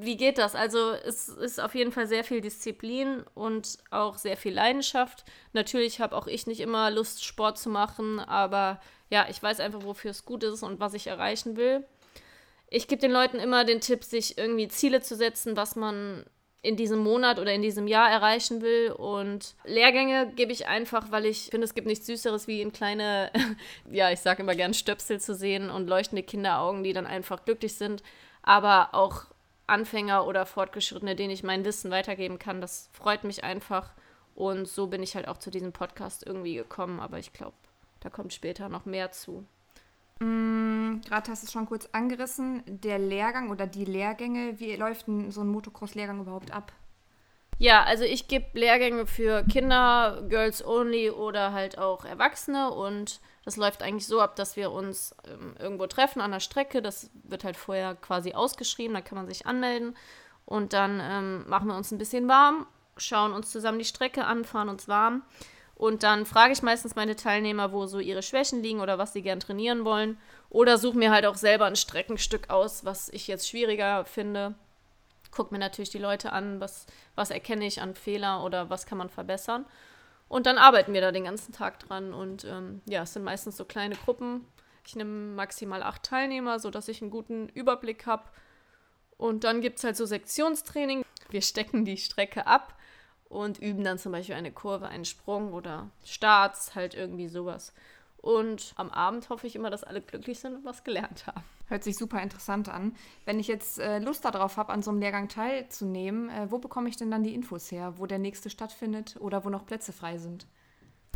wie 0.00 0.16
geht 0.16 0.38
das? 0.38 0.54
Also 0.54 0.92
es 0.92 1.28
ist 1.28 1.60
auf 1.60 1.74
jeden 1.74 1.90
Fall 1.90 2.06
sehr 2.06 2.22
viel 2.22 2.40
Disziplin 2.40 3.24
und 3.34 3.78
auch 3.90 4.16
sehr 4.16 4.36
viel 4.36 4.54
Leidenschaft. 4.54 5.24
Natürlich 5.52 6.00
habe 6.00 6.16
auch 6.16 6.28
ich 6.28 6.46
nicht 6.46 6.60
immer 6.60 6.90
Lust, 6.90 7.24
Sport 7.24 7.58
zu 7.58 7.68
machen, 7.68 8.20
aber 8.20 8.80
ja, 9.10 9.26
ich 9.28 9.42
weiß 9.42 9.58
einfach, 9.60 9.82
wofür 9.82 10.12
es 10.12 10.24
gut 10.24 10.44
ist 10.44 10.62
und 10.62 10.78
was 10.78 10.94
ich 10.94 11.08
erreichen 11.08 11.56
will. 11.56 11.84
Ich 12.68 12.86
gebe 12.86 13.00
den 13.00 13.10
Leuten 13.10 13.38
immer 13.38 13.64
den 13.64 13.80
Tipp, 13.80 14.04
sich 14.04 14.38
irgendwie 14.38 14.68
Ziele 14.68 15.00
zu 15.00 15.16
setzen, 15.16 15.56
was 15.56 15.74
man 15.74 16.24
in 16.60 16.76
diesem 16.76 16.98
Monat 16.98 17.38
oder 17.38 17.52
in 17.52 17.62
diesem 17.62 17.88
Jahr 17.88 18.10
erreichen 18.10 18.62
will. 18.62 18.92
Und 18.92 19.54
Lehrgänge 19.64 20.32
gebe 20.36 20.52
ich 20.52 20.66
einfach, 20.66 21.10
weil 21.10 21.26
ich 21.26 21.48
finde, 21.50 21.64
es 21.64 21.74
gibt 21.74 21.86
nichts 21.86 22.06
Süßeres, 22.06 22.46
wie 22.46 22.60
in 22.60 22.72
kleine, 22.72 23.32
ja, 23.90 24.10
ich 24.10 24.20
sage 24.20 24.42
immer 24.42 24.54
gern 24.54 24.74
Stöpsel 24.74 25.20
zu 25.20 25.34
sehen 25.34 25.70
und 25.70 25.88
leuchtende 25.88 26.22
Kinderaugen, 26.22 26.84
die 26.84 26.92
dann 26.92 27.06
einfach 27.06 27.44
glücklich 27.44 27.74
sind. 27.74 28.02
Aber 28.42 28.90
auch 28.92 29.26
Anfänger 29.68 30.26
oder 30.26 30.46
Fortgeschrittene, 30.46 31.16
denen 31.16 31.30
ich 31.30 31.42
mein 31.42 31.64
Wissen 31.64 31.90
weitergeben 31.90 32.38
kann, 32.38 32.60
das 32.60 32.88
freut 32.92 33.24
mich 33.24 33.44
einfach. 33.44 33.90
Und 34.34 34.68
so 34.68 34.86
bin 34.86 35.02
ich 35.02 35.16
halt 35.16 35.26
auch 35.26 35.38
zu 35.38 35.50
diesem 35.50 35.72
Podcast 35.72 36.24
irgendwie 36.26 36.54
gekommen. 36.54 37.00
Aber 37.00 37.18
ich 37.18 37.32
glaube, 37.32 37.56
da 38.00 38.08
kommt 38.08 38.32
später 38.32 38.68
noch 38.68 38.84
mehr 38.86 39.10
zu. 39.10 39.44
Mm, 40.20 41.00
Gerade 41.04 41.30
hast 41.30 41.42
du 41.42 41.46
es 41.46 41.52
schon 41.52 41.66
kurz 41.66 41.88
angerissen. 41.92 42.62
Der 42.66 42.98
Lehrgang 42.98 43.50
oder 43.50 43.66
die 43.66 43.84
Lehrgänge, 43.84 44.60
wie 44.60 44.76
läuft 44.76 45.06
denn 45.06 45.30
so 45.30 45.40
ein 45.40 45.48
Motocross-Lehrgang 45.48 46.20
überhaupt 46.20 46.52
ab? 46.52 46.72
Ja, 47.58 47.82
also 47.82 48.04
ich 48.04 48.28
gebe 48.28 48.46
Lehrgänge 48.58 49.06
für 49.06 49.42
Kinder, 49.44 50.22
Girls 50.28 50.64
Only 50.64 51.10
oder 51.10 51.52
halt 51.52 51.76
auch 51.76 52.04
Erwachsene 52.04 52.70
und 52.70 53.20
das 53.44 53.56
läuft 53.56 53.82
eigentlich 53.82 54.06
so 54.06 54.20
ab, 54.20 54.36
dass 54.36 54.56
wir 54.56 54.70
uns 54.70 55.14
ähm, 55.26 55.56
irgendwo 55.58 55.86
treffen 55.88 56.20
an 56.20 56.30
der 56.30 56.40
Strecke. 56.40 56.82
Das 56.82 57.10
wird 57.24 57.42
halt 57.42 57.56
vorher 57.56 57.96
quasi 57.96 58.32
ausgeschrieben, 58.32 58.94
da 58.94 59.00
kann 59.00 59.18
man 59.18 59.26
sich 59.26 59.46
anmelden 59.46 59.96
und 60.44 60.72
dann 60.72 61.00
ähm, 61.02 61.48
machen 61.48 61.66
wir 61.66 61.76
uns 61.76 61.90
ein 61.90 61.98
bisschen 61.98 62.28
warm, 62.28 62.66
schauen 62.96 63.32
uns 63.32 63.50
zusammen 63.50 63.80
die 63.80 63.84
Strecke 63.84 64.24
an, 64.24 64.44
fahren 64.44 64.68
uns 64.68 64.86
warm 64.86 65.24
und 65.78 66.02
dann 66.02 66.26
frage 66.26 66.52
ich 66.52 66.62
meistens 66.62 66.96
meine 66.96 67.14
Teilnehmer, 67.14 67.70
wo 67.70 67.86
so 67.86 68.00
ihre 68.00 68.22
Schwächen 68.22 68.64
liegen 68.64 68.80
oder 68.80 68.98
was 68.98 69.12
sie 69.12 69.22
gern 69.22 69.38
trainieren 69.38 69.84
wollen. 69.84 70.18
Oder 70.50 70.76
suche 70.76 70.98
mir 70.98 71.12
halt 71.12 71.24
auch 71.24 71.36
selber 71.36 71.66
ein 71.66 71.76
Streckenstück 71.76 72.50
aus, 72.50 72.84
was 72.84 73.08
ich 73.10 73.28
jetzt 73.28 73.48
schwieriger 73.48 74.04
finde. 74.04 74.56
Guck 75.30 75.52
mir 75.52 75.58
natürlich 75.58 75.90
die 75.90 75.98
Leute 75.98 76.32
an, 76.32 76.60
was, 76.60 76.86
was 77.14 77.30
erkenne 77.30 77.66
ich 77.66 77.80
an 77.80 77.94
Fehler 77.94 78.44
oder 78.44 78.70
was 78.70 78.86
kann 78.86 78.98
man 78.98 79.10
verbessern. 79.10 79.66
Und 80.28 80.46
dann 80.46 80.58
arbeiten 80.58 80.92
wir 80.92 81.00
da 81.00 81.12
den 81.12 81.24
ganzen 81.24 81.52
Tag 81.52 81.78
dran. 81.80 82.12
Und 82.12 82.44
ähm, 82.44 82.82
ja, 82.86 83.02
es 83.02 83.14
sind 83.14 83.24
meistens 83.24 83.56
so 83.56 83.64
kleine 83.64 83.96
Gruppen. 83.96 84.46
Ich 84.86 84.96
nehme 84.96 85.34
maximal 85.34 85.82
acht 85.82 86.02
Teilnehmer, 86.02 86.58
sodass 86.58 86.88
ich 86.88 87.02
einen 87.02 87.10
guten 87.10 87.48
Überblick 87.50 88.06
habe. 88.06 88.24
Und 89.16 89.44
dann 89.44 89.60
gibt 89.60 89.78
es 89.78 89.84
halt 89.84 89.96
so 89.96 90.06
Sektionstraining. 90.06 91.04
Wir 91.30 91.42
stecken 91.42 91.84
die 91.84 91.96
Strecke 91.96 92.46
ab 92.46 92.74
und 93.28 93.58
üben 93.58 93.84
dann 93.84 93.98
zum 93.98 94.12
Beispiel 94.12 94.34
eine 94.34 94.52
Kurve, 94.52 94.88
einen 94.88 95.04
Sprung 95.04 95.52
oder 95.52 95.90
Starts, 96.04 96.74
halt 96.74 96.94
irgendwie 96.94 97.28
sowas. 97.28 97.74
Und 98.18 98.72
am 98.76 98.90
Abend 98.90 99.28
hoffe 99.28 99.46
ich 99.46 99.56
immer, 99.56 99.70
dass 99.70 99.84
alle 99.84 100.00
glücklich 100.00 100.40
sind 100.40 100.54
und 100.54 100.64
was 100.64 100.84
gelernt 100.84 101.26
haben. 101.26 101.44
Hört 101.68 101.84
sich 101.84 101.96
super 101.96 102.22
interessant 102.22 102.68
an. 102.68 102.96
Wenn 103.24 103.38
ich 103.38 103.46
jetzt 103.46 103.78
äh, 103.78 103.98
Lust 103.98 104.24
darauf 104.24 104.56
habe, 104.56 104.72
an 104.72 104.82
so 104.82 104.90
einem 104.90 105.00
Lehrgang 105.00 105.28
teilzunehmen, 105.28 106.30
äh, 106.30 106.50
wo 106.50 106.58
bekomme 106.58 106.88
ich 106.88 106.96
denn 106.96 107.10
dann 107.10 107.22
die 107.22 107.34
Infos 107.34 107.70
her, 107.70 107.94
wo 107.98 108.06
der 108.06 108.18
nächste 108.18 108.48
stattfindet 108.48 109.16
oder 109.20 109.44
wo 109.44 109.50
noch 109.50 109.66
Plätze 109.66 109.92
frei 109.92 110.16
sind? 110.16 110.46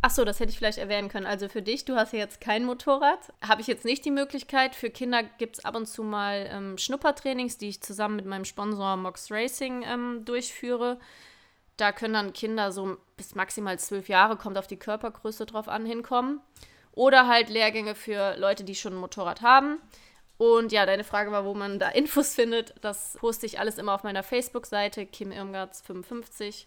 Ach 0.05 0.11
so, 0.11 0.25
das 0.25 0.41
hätte 0.41 0.51
ich 0.51 0.59
vielleicht 0.59 0.79
erwähnen 0.79 1.09
können. 1.09 1.27
Also 1.27 1.49
für 1.49 1.63
dich, 1.63 1.85
du 1.85 1.95
hast 1.95 2.13
ja 2.13 2.19
jetzt 2.19 2.41
kein 2.41 2.65
Motorrad, 2.65 3.33
habe 3.41 3.61
ich 3.61 3.69
jetzt 3.69 3.85
nicht 3.85 4.05
die 4.05 4.11
Möglichkeit. 4.11 4.75
Für 4.75 4.91
Kinder 4.91 5.23
gibt 5.23 5.59
es 5.59 5.65
ab 5.65 5.77
und 5.77 5.87
zu 5.87 6.03
mal 6.03 6.49
ähm, 6.51 6.77
Schnuppertrainings, 6.77 7.57
die 7.57 7.69
ich 7.69 7.83
zusammen 7.83 8.17
mit 8.17 8.27
meinem 8.27 8.45
Sponsor 8.45 8.97
Mox 8.97 9.31
Racing 9.31 9.85
ähm, 9.87 10.25
durchführe. 10.25 10.99
Da 11.77 11.93
können 11.93 12.15
dann 12.15 12.33
Kinder 12.33 12.73
so 12.73 12.99
bis 13.17 13.37
maximal 13.37 13.79
zwölf 13.79 14.09
Jahre, 14.09 14.37
kommt 14.37 14.59
auf 14.59 14.67
die 14.67 14.77
Körpergröße 14.77 15.47
drauf 15.47 15.69
an, 15.69 15.87
hinkommen. 15.87 16.41
Oder 16.91 17.29
halt 17.29 17.49
Lehrgänge 17.49 17.95
für 17.95 18.37
Leute, 18.37 18.65
die 18.65 18.75
schon 18.75 18.95
ein 18.95 19.01
Motorrad 19.01 19.41
haben. 19.41 19.79
Und 20.43 20.73
ja, 20.73 20.87
deine 20.87 21.05
Frage 21.05 21.31
war, 21.31 21.45
wo 21.45 21.55
man 21.55 21.79
da 21.79 21.89
Infos 21.91 22.35
findet. 22.35 22.75
Das 22.81 23.17
poste 23.21 23.47
ich 23.47 23.61
alles 23.61 23.79
immer 23.79 23.95
auf 23.95 24.03
meiner 24.03 24.25
Facebook-Seite, 24.25 25.07
Kim 25.07 25.31
Irmgarts55. 25.31 26.67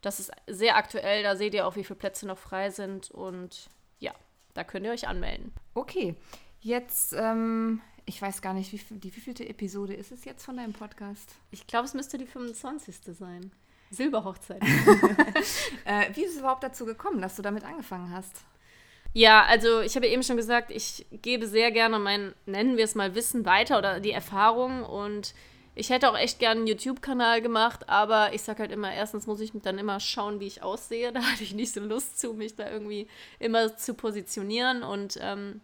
Das 0.00 0.20
ist 0.20 0.32
sehr 0.46 0.76
aktuell, 0.76 1.22
da 1.22 1.36
seht 1.36 1.52
ihr 1.52 1.66
auch, 1.66 1.76
wie 1.76 1.84
viele 1.84 1.98
Plätze 1.98 2.26
noch 2.26 2.38
frei 2.38 2.70
sind. 2.70 3.10
Und 3.10 3.68
ja, 3.98 4.14
da 4.54 4.64
könnt 4.64 4.86
ihr 4.86 4.92
euch 4.92 5.06
anmelden. 5.06 5.52
Okay, 5.74 6.14
jetzt, 6.60 7.12
ähm, 7.12 7.82
ich 8.06 8.22
weiß 8.22 8.40
gar 8.40 8.54
nicht, 8.54 8.72
wie, 8.72 8.80
die 8.88 9.14
wievielte 9.14 9.46
Episode 9.46 9.92
ist 9.92 10.12
es 10.12 10.24
jetzt 10.24 10.42
von 10.42 10.56
deinem 10.56 10.72
Podcast? 10.72 11.34
Ich 11.50 11.66
glaube, 11.66 11.84
es 11.84 11.92
müsste 11.92 12.16
die 12.16 12.26
25. 12.26 13.00
sein. 13.18 13.52
Silberhochzeit. 13.90 14.62
äh, 15.84 16.08
wie 16.14 16.24
ist 16.24 16.32
es 16.32 16.38
überhaupt 16.38 16.62
dazu 16.62 16.86
gekommen, 16.86 17.20
dass 17.20 17.36
du 17.36 17.42
damit 17.42 17.64
angefangen 17.64 18.14
hast? 18.14 18.46
Ja, 19.12 19.44
also 19.44 19.80
ich 19.80 19.96
habe 19.96 20.06
eben 20.06 20.22
schon 20.22 20.36
gesagt, 20.36 20.70
ich 20.70 21.04
gebe 21.10 21.46
sehr 21.46 21.72
gerne 21.72 21.98
mein, 21.98 22.34
nennen 22.46 22.76
wir 22.76 22.84
es 22.84 22.94
mal, 22.94 23.14
Wissen 23.14 23.44
weiter 23.44 23.78
oder 23.78 24.00
die 24.00 24.12
Erfahrung 24.12 24.84
und 24.84 25.34
Ich 25.76 25.88
hätte 25.88 26.10
auch 26.10 26.18
echt 26.18 26.40
gerne 26.40 26.60
einen 26.60 26.66
YouTube-Kanal 26.66 27.40
gemacht, 27.40 27.88
aber 27.88 28.34
ich 28.34 28.42
sag 28.42 28.58
halt 28.58 28.72
immer, 28.72 28.92
erstens 28.92 29.26
muss 29.26 29.40
ich 29.40 29.52
dann 29.54 29.78
immer 29.78 30.00
schauen, 30.00 30.40
wie 30.40 30.46
ich 30.46 30.62
aussehe. 30.62 31.12
Da 31.14 31.22
hatte 31.22 31.42
ich 31.44 31.54
nicht 31.54 31.72
so 31.72 31.80
Lust 31.80 32.20
zu, 32.20 32.34
mich 32.34 32.56
da 32.56 32.70
irgendwie 32.70 33.06
immer 33.38 33.76
zu 33.76 33.94
positionieren 33.94 34.82
und 34.82 35.18
ähm, 35.22 35.60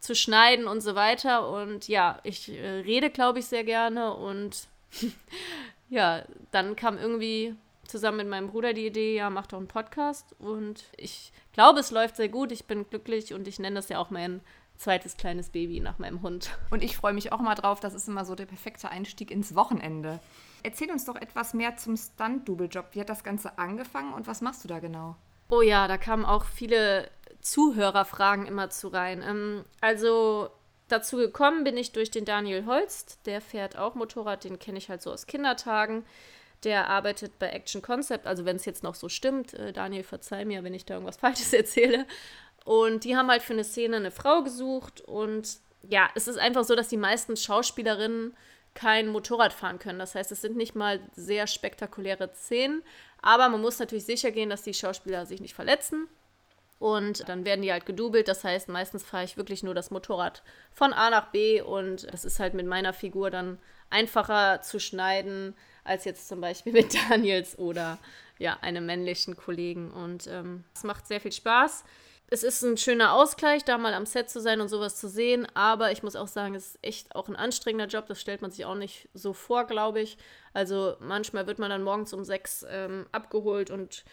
zu 0.00 0.14
schneiden 0.14 0.66
und 0.68 0.80
so 0.80 0.94
weiter. 0.94 1.48
Und 1.48 1.88
ja, 1.88 2.20
ich 2.24 2.50
äh, 2.50 2.80
rede, 2.80 3.10
glaube 3.10 3.38
ich, 3.40 3.46
sehr 3.46 3.64
gerne. 3.64 4.14
Und 4.14 4.68
ja, 5.90 6.24
dann 6.52 6.76
kam 6.76 6.98
irgendwie 6.98 7.54
zusammen 7.86 8.18
mit 8.18 8.28
meinem 8.28 8.48
Bruder 8.48 8.74
die 8.74 8.86
Idee, 8.86 9.16
ja, 9.16 9.30
mach 9.30 9.46
doch 9.46 9.58
einen 9.58 9.66
Podcast. 9.66 10.36
Und 10.38 10.84
ich 10.96 11.32
glaube, 11.52 11.80
es 11.80 11.90
läuft 11.90 12.16
sehr 12.16 12.28
gut. 12.28 12.52
Ich 12.52 12.66
bin 12.66 12.88
glücklich 12.88 13.34
und 13.34 13.48
ich 13.48 13.58
nenne 13.58 13.76
das 13.76 13.88
ja 13.88 13.98
auch 13.98 14.10
mein 14.10 14.40
zweites 14.76 15.16
kleines 15.16 15.50
Baby 15.50 15.80
nach 15.80 15.98
meinem 15.98 16.22
Hund. 16.22 16.50
Und 16.70 16.82
ich 16.82 16.96
freue 16.96 17.12
mich 17.12 17.32
auch 17.32 17.40
mal 17.40 17.54
drauf. 17.54 17.80
Das 17.80 17.94
ist 17.94 18.08
immer 18.08 18.24
so 18.24 18.34
der 18.34 18.46
perfekte 18.46 18.90
Einstieg 18.90 19.30
ins 19.30 19.54
Wochenende. 19.54 20.18
Erzähl 20.62 20.90
uns 20.90 21.04
doch 21.04 21.16
etwas 21.16 21.54
mehr 21.54 21.76
zum 21.76 21.96
Stunt-Double-Job. 21.96 22.88
Wie 22.92 23.00
hat 23.00 23.08
das 23.08 23.24
Ganze 23.24 23.58
angefangen 23.58 24.12
und 24.12 24.26
was 24.26 24.40
machst 24.40 24.64
du 24.64 24.68
da 24.68 24.78
genau? 24.78 25.16
Oh 25.48 25.62
ja, 25.62 25.88
da 25.88 25.98
kamen 25.98 26.24
auch 26.24 26.44
viele 26.44 27.10
Zuhörerfragen 27.40 28.46
immer 28.46 28.70
zu 28.70 28.88
rein. 28.88 29.22
Ähm, 29.22 29.64
also 29.80 30.50
dazu 30.88 31.16
gekommen 31.16 31.64
bin 31.64 31.76
ich 31.76 31.92
durch 31.92 32.10
den 32.10 32.24
Daniel 32.24 32.66
Holst. 32.66 33.26
Der 33.26 33.40
fährt 33.40 33.76
auch 33.76 33.94
Motorrad, 33.94 34.44
den 34.44 34.58
kenne 34.58 34.78
ich 34.78 34.88
halt 34.88 35.02
so 35.02 35.12
aus 35.12 35.26
Kindertagen. 35.26 36.04
Der 36.64 36.88
arbeitet 36.88 37.38
bei 37.38 37.48
Action 37.48 37.82
Concept, 37.82 38.26
also 38.26 38.44
wenn 38.44 38.56
es 38.56 38.64
jetzt 38.64 38.82
noch 38.82 38.94
so 38.94 39.08
stimmt, 39.08 39.54
äh, 39.54 39.72
Daniel, 39.72 40.04
verzeih 40.04 40.44
mir, 40.44 40.62
wenn 40.64 40.74
ich 40.74 40.84
da 40.84 40.94
irgendwas 40.94 41.16
Falsches 41.18 41.52
erzähle. 41.52 42.06
Und 42.64 43.04
die 43.04 43.16
haben 43.16 43.28
halt 43.28 43.42
für 43.42 43.54
eine 43.54 43.64
Szene 43.64 43.96
eine 43.96 44.10
Frau 44.10 44.42
gesucht. 44.42 45.00
Und 45.00 45.58
ja, 45.82 46.08
es 46.14 46.28
ist 46.28 46.38
einfach 46.38 46.64
so, 46.64 46.76
dass 46.76 46.88
die 46.88 46.96
meisten 46.96 47.36
Schauspielerinnen 47.36 48.36
kein 48.74 49.08
Motorrad 49.08 49.52
fahren 49.52 49.78
können. 49.78 49.98
Das 49.98 50.14
heißt, 50.14 50.32
es 50.32 50.40
sind 50.40 50.56
nicht 50.56 50.74
mal 50.74 51.00
sehr 51.14 51.46
spektakuläre 51.46 52.30
Szenen. 52.34 52.82
Aber 53.20 53.48
man 53.48 53.60
muss 53.60 53.78
natürlich 53.78 54.04
sicher 54.04 54.30
gehen, 54.30 54.50
dass 54.50 54.62
die 54.62 54.74
Schauspieler 54.74 55.26
sich 55.26 55.40
nicht 55.40 55.54
verletzen. 55.54 56.08
Und 56.82 57.28
dann 57.28 57.44
werden 57.44 57.62
die 57.62 57.70
halt 57.70 57.86
gedoubelt. 57.86 58.26
Das 58.26 58.42
heißt, 58.42 58.68
meistens 58.68 59.04
fahre 59.04 59.22
ich 59.22 59.36
wirklich 59.36 59.62
nur 59.62 59.72
das 59.72 59.92
Motorrad 59.92 60.42
von 60.72 60.92
A 60.92 61.10
nach 61.10 61.30
B. 61.30 61.60
Und 61.60 62.12
das 62.12 62.24
ist 62.24 62.40
halt 62.40 62.54
mit 62.54 62.66
meiner 62.66 62.92
Figur 62.92 63.30
dann 63.30 63.58
einfacher 63.88 64.62
zu 64.62 64.80
schneiden, 64.80 65.54
als 65.84 66.04
jetzt 66.04 66.26
zum 66.26 66.40
Beispiel 66.40 66.72
mit 66.72 66.92
Daniels 67.08 67.56
oder 67.56 67.98
ja, 68.38 68.58
einem 68.62 68.84
männlichen 68.84 69.36
Kollegen. 69.36 69.92
Und 69.92 70.26
ähm, 70.26 70.64
es 70.74 70.82
macht 70.82 71.06
sehr 71.06 71.20
viel 71.20 71.30
Spaß 71.30 71.84
es 72.32 72.42
ist 72.42 72.62
ein 72.62 72.78
schöner 72.78 73.12
Ausgleich, 73.12 73.62
da 73.62 73.76
mal 73.76 73.92
am 73.92 74.06
Set 74.06 74.30
zu 74.30 74.40
sein 74.40 74.62
und 74.62 74.68
sowas 74.68 74.96
zu 74.96 75.06
sehen, 75.06 75.46
aber 75.52 75.92
ich 75.92 76.02
muss 76.02 76.16
auch 76.16 76.28
sagen, 76.28 76.54
es 76.54 76.68
ist 76.68 76.78
echt 76.80 77.14
auch 77.14 77.28
ein 77.28 77.36
anstrengender 77.36 77.88
Job, 77.88 78.06
das 78.06 78.22
stellt 78.22 78.40
man 78.40 78.50
sich 78.50 78.64
auch 78.64 78.74
nicht 78.74 79.10
so 79.12 79.34
vor, 79.34 79.66
glaube 79.66 80.00
ich. 80.00 80.16
Also 80.54 80.96
manchmal 80.98 81.46
wird 81.46 81.58
man 81.58 81.68
dann 81.68 81.82
morgens 81.82 82.14
um 82.14 82.24
sechs 82.24 82.64
ähm, 82.70 83.04
abgeholt 83.12 83.70
und 83.70 84.04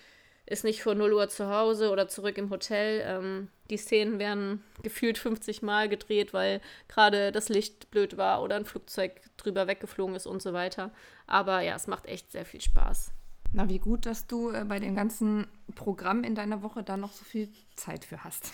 ist 0.50 0.64
nicht 0.64 0.82
vor 0.82 0.96
0 0.96 1.14
Uhr 1.14 1.30
zu 1.30 1.48
Hause 1.48 1.92
oder 1.92 2.08
zurück 2.08 2.38
im 2.40 2.50
Hotel. 2.50 3.04
Ähm, 3.06 3.50
die 3.70 3.78
Szenen 3.78 4.18
werden 4.18 4.64
gefühlt 4.82 5.20
50 5.20 5.62
Mal 5.62 5.88
gedreht, 5.88 6.34
weil 6.34 6.60
gerade 6.88 7.32
das 7.32 7.50
Licht 7.50 7.92
blöd 7.92 8.18
war 8.18 8.42
oder 8.42 8.56
ein 8.56 8.66
Flugzeug 8.66 9.22
drüber 9.38 9.68
weggeflogen 9.68 10.16
ist 10.16 10.26
und 10.26 10.42
so 10.42 10.52
weiter. 10.52 10.92
Aber 11.28 11.62
ja, 11.62 11.76
es 11.76 11.86
macht 11.86 12.08
echt 12.08 12.32
sehr 12.32 12.46
viel 12.46 12.62
Spaß. 12.62 13.12
Na, 13.54 13.70
wie 13.70 13.78
gut, 13.78 14.08
dass 14.08 14.26
du 14.26 14.50
äh, 14.50 14.66
bei 14.66 14.80
dem 14.80 14.96
ganzen 14.96 15.48
Programm 15.76 16.24
in 16.24 16.34
deiner 16.34 16.64
Woche 16.64 16.82
da 16.82 16.98
noch 16.98 17.12
so 17.12 17.24
viel 17.24 17.50
Zeit 17.76 18.04
für 18.04 18.24
hast. 18.24 18.52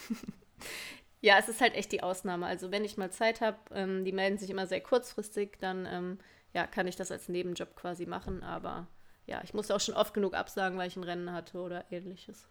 ja, 1.21 1.37
es 1.39 1.47
ist 1.47 1.61
halt 1.61 1.75
echt 1.75 1.93
die 1.93 2.03
Ausnahme. 2.03 2.45
Also 2.45 2.71
wenn 2.71 2.83
ich 2.83 2.97
mal 2.97 3.11
Zeit 3.11 3.39
habe, 3.39 3.57
ähm, 3.71 4.03
die 4.03 4.11
melden 4.11 4.37
sich 4.37 4.49
immer 4.49 4.67
sehr 4.67 4.81
kurzfristig, 4.81 5.57
dann 5.59 5.87
ähm, 5.89 6.19
ja, 6.53 6.67
kann 6.67 6.87
ich 6.87 6.97
das 6.97 7.11
als 7.11 7.29
Nebenjob 7.29 7.73
quasi 7.77 8.05
machen. 8.05 8.43
Aber 8.43 8.87
ja, 9.25 9.41
ich 9.43 9.53
musste 9.53 9.75
auch 9.75 9.79
schon 9.79 9.95
oft 9.95 10.13
genug 10.13 10.33
absagen, 10.33 10.77
weil 10.77 10.87
ich 10.87 10.95
ein 10.95 11.03
Rennen 11.03 11.31
hatte 11.31 11.59
oder 11.59 11.85
ähnliches. 11.91 12.47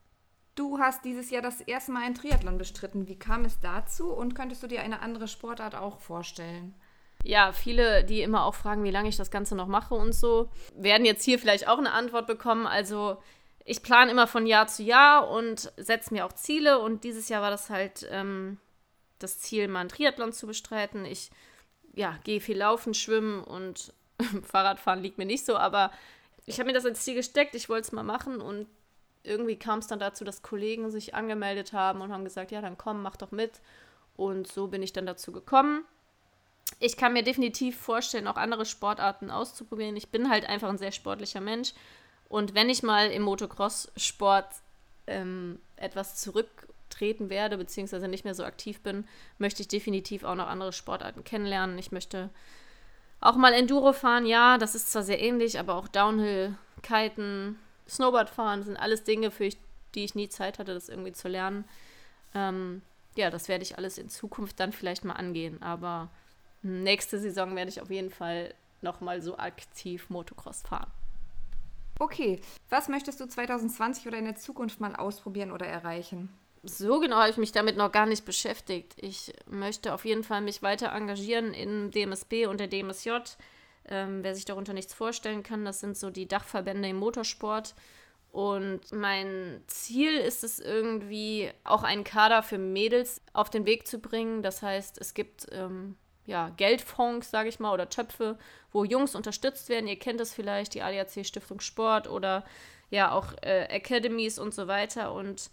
Du 0.54 0.78
hast 0.78 1.04
dieses 1.04 1.30
Jahr 1.30 1.42
das 1.42 1.60
erste 1.60 1.92
Mal 1.92 2.04
ein 2.04 2.14
Triathlon 2.14 2.58
bestritten. 2.58 3.08
Wie 3.08 3.18
kam 3.18 3.44
es 3.44 3.58
dazu 3.60 4.12
und 4.12 4.34
könntest 4.34 4.62
du 4.62 4.68
dir 4.68 4.82
eine 4.82 5.00
andere 5.00 5.26
Sportart 5.26 5.74
auch 5.74 5.98
vorstellen? 5.98 6.74
ja, 7.24 7.52
viele, 7.52 8.04
die 8.04 8.20
immer 8.20 8.44
auch 8.44 8.54
fragen, 8.54 8.84
wie 8.84 8.90
lange 8.90 9.08
ich 9.08 9.16
das 9.16 9.30
Ganze 9.30 9.56
noch 9.56 9.66
mache 9.66 9.94
und 9.94 10.12
so, 10.12 10.50
werden 10.76 11.06
jetzt 11.06 11.24
hier 11.24 11.38
vielleicht 11.38 11.66
auch 11.66 11.78
eine 11.78 11.92
Antwort 11.92 12.26
bekommen. 12.26 12.66
Also 12.66 13.16
ich 13.64 13.82
plane 13.82 14.10
immer 14.10 14.26
von 14.26 14.46
Jahr 14.46 14.66
zu 14.66 14.82
Jahr 14.82 15.30
und 15.30 15.72
setze 15.78 16.12
mir 16.12 16.26
auch 16.26 16.34
Ziele. 16.34 16.78
Und 16.80 17.02
dieses 17.02 17.30
Jahr 17.30 17.40
war 17.40 17.50
das 17.50 17.70
halt 17.70 18.06
ähm, 18.10 18.58
das 19.18 19.40
Ziel, 19.40 19.68
mal 19.68 19.80
einen 19.80 19.88
Triathlon 19.88 20.34
zu 20.34 20.46
bestreiten. 20.46 21.06
Ich 21.06 21.30
ja, 21.94 22.18
gehe 22.24 22.40
viel 22.40 22.58
laufen, 22.58 22.92
schwimmen 22.92 23.42
und 23.42 23.94
Fahrradfahren 24.42 25.00
liegt 25.00 25.16
mir 25.16 25.26
nicht 25.26 25.46
so, 25.46 25.56
aber 25.56 25.90
ich 26.46 26.58
habe 26.58 26.68
mir 26.68 26.74
das 26.74 26.86
als 26.86 27.02
Ziel 27.04 27.14
gesteckt, 27.14 27.54
ich 27.54 27.68
wollte 27.68 27.86
es 27.86 27.92
mal 27.92 28.02
machen 28.02 28.40
und 28.40 28.66
irgendwie 29.22 29.56
kam 29.56 29.78
es 29.78 29.86
dann 29.86 29.98
dazu, 29.98 30.24
dass 30.24 30.42
Kollegen 30.42 30.90
sich 30.90 31.14
angemeldet 31.14 31.72
haben 31.72 32.02
und 32.02 32.12
haben 32.12 32.24
gesagt, 32.24 32.50
ja, 32.50 32.60
dann 32.60 32.76
komm, 32.76 33.02
mach 33.02 33.16
doch 33.16 33.30
mit. 33.30 33.60
Und 34.16 34.46
so 34.46 34.68
bin 34.68 34.82
ich 34.82 34.92
dann 34.92 35.06
dazu 35.06 35.32
gekommen 35.32 35.84
ich 36.80 36.96
kann 36.96 37.12
mir 37.12 37.22
definitiv 37.22 37.76
vorstellen, 37.78 38.26
auch 38.26 38.36
andere 38.36 38.66
Sportarten 38.66 39.30
auszuprobieren. 39.30 39.96
Ich 39.96 40.08
bin 40.08 40.30
halt 40.30 40.48
einfach 40.48 40.68
ein 40.68 40.78
sehr 40.78 40.92
sportlicher 40.92 41.40
Mensch. 41.40 41.72
Und 42.28 42.54
wenn 42.54 42.70
ich 42.70 42.82
mal 42.82 43.10
im 43.10 43.22
Motocross-Sport 43.22 44.46
ähm, 45.06 45.60
etwas 45.76 46.16
zurücktreten 46.16 47.30
werde, 47.30 47.58
beziehungsweise 47.58 48.08
nicht 48.08 48.24
mehr 48.24 48.34
so 48.34 48.44
aktiv 48.44 48.80
bin, 48.80 49.06
möchte 49.38 49.62
ich 49.62 49.68
definitiv 49.68 50.24
auch 50.24 50.34
noch 50.34 50.48
andere 50.48 50.72
Sportarten 50.72 51.22
kennenlernen. 51.22 51.78
Ich 51.78 51.92
möchte 51.92 52.30
auch 53.24 53.36
mal 53.36 53.54
Enduro 53.54 53.92
fahren, 53.92 54.26
ja, 54.26 54.58
das 54.58 54.74
ist 54.74 54.92
zwar 54.92 55.02
sehr 55.02 55.20
ähnlich, 55.20 55.58
aber 55.58 55.74
auch 55.74 55.88
Downhill, 55.88 56.56
Kiten, 56.82 57.58
Snowboard 57.88 58.28
fahren 58.28 58.62
sind 58.62 58.76
alles 58.76 59.02
Dinge, 59.02 59.30
für 59.30 59.44
ich, 59.44 59.56
die 59.94 60.04
ich 60.04 60.14
nie 60.14 60.28
Zeit 60.28 60.58
hatte, 60.58 60.74
das 60.74 60.90
irgendwie 60.90 61.12
zu 61.12 61.28
lernen. 61.28 61.64
Ähm, 62.34 62.82
ja, 63.16 63.30
das 63.30 63.48
werde 63.48 63.62
ich 63.62 63.78
alles 63.78 63.96
in 63.96 64.10
Zukunft 64.10 64.60
dann 64.60 64.72
vielleicht 64.72 65.04
mal 65.04 65.14
angehen, 65.14 65.62
aber 65.62 66.10
nächste 66.62 67.18
Saison 67.18 67.56
werde 67.56 67.70
ich 67.70 67.80
auf 67.80 67.90
jeden 67.90 68.10
Fall 68.10 68.52
nochmal 68.82 69.22
so 69.22 69.38
aktiv 69.38 70.10
Motocross 70.10 70.60
fahren. 70.62 70.90
Okay, 71.98 72.40
was 72.68 72.88
möchtest 72.88 73.20
du 73.20 73.26
2020 73.26 74.06
oder 74.06 74.18
in 74.18 74.24
der 74.24 74.36
Zukunft 74.36 74.80
mal 74.80 74.96
ausprobieren 74.96 75.50
oder 75.50 75.66
erreichen? 75.66 76.28
So 76.66 76.98
genau 76.98 77.16
habe 77.16 77.30
ich 77.30 77.36
mich 77.36 77.52
damit 77.52 77.76
noch 77.76 77.92
gar 77.92 78.06
nicht 78.06 78.24
beschäftigt. 78.24 78.94
Ich 78.96 79.32
möchte 79.46 79.92
auf 79.92 80.04
jeden 80.04 80.24
Fall 80.24 80.40
mich 80.40 80.62
weiter 80.62 80.92
engagieren 80.92 81.52
in 81.52 81.90
DMSB 81.90 82.46
und 82.46 82.58
der 82.58 82.68
DMSJ. 82.68 83.10
Ähm, 83.86 84.22
wer 84.22 84.34
sich 84.34 84.46
darunter 84.46 84.72
nichts 84.72 84.94
vorstellen 84.94 85.42
kann, 85.42 85.66
das 85.66 85.80
sind 85.80 85.96
so 85.96 86.08
die 86.08 86.26
Dachverbände 86.26 86.88
im 86.88 86.96
Motorsport. 86.96 87.74
Und 88.32 88.80
mein 88.92 89.62
Ziel 89.66 90.16
ist 90.16 90.42
es 90.42 90.58
irgendwie, 90.58 91.50
auch 91.64 91.82
einen 91.82 92.02
Kader 92.02 92.42
für 92.42 92.58
Mädels 92.58 93.20
auf 93.34 93.50
den 93.50 93.66
Weg 93.66 93.86
zu 93.86 93.98
bringen. 93.98 94.42
Das 94.42 94.62
heißt, 94.62 94.98
es 94.98 95.12
gibt 95.12 95.46
ähm, 95.52 95.96
ja, 96.26 96.48
Geldfonds, 96.56 97.30
sage 97.30 97.50
ich 97.50 97.60
mal, 97.60 97.72
oder 97.72 97.90
Töpfe, 97.90 98.38
wo 98.72 98.84
Jungs 98.84 99.14
unterstützt 99.14 99.68
werden. 99.68 99.86
Ihr 99.86 99.98
kennt 99.98 100.18
das 100.18 100.32
vielleicht, 100.32 100.74
die 100.74 100.82
ADAC 100.82 101.26
Stiftung 101.26 101.60
Sport 101.60 102.08
oder 102.08 102.44
ja 102.90 103.12
auch 103.12 103.34
äh, 103.42 103.68
Academies 103.70 104.38
und 104.38 104.54
so 104.54 104.66
weiter. 104.66 105.12
Und 105.12 105.50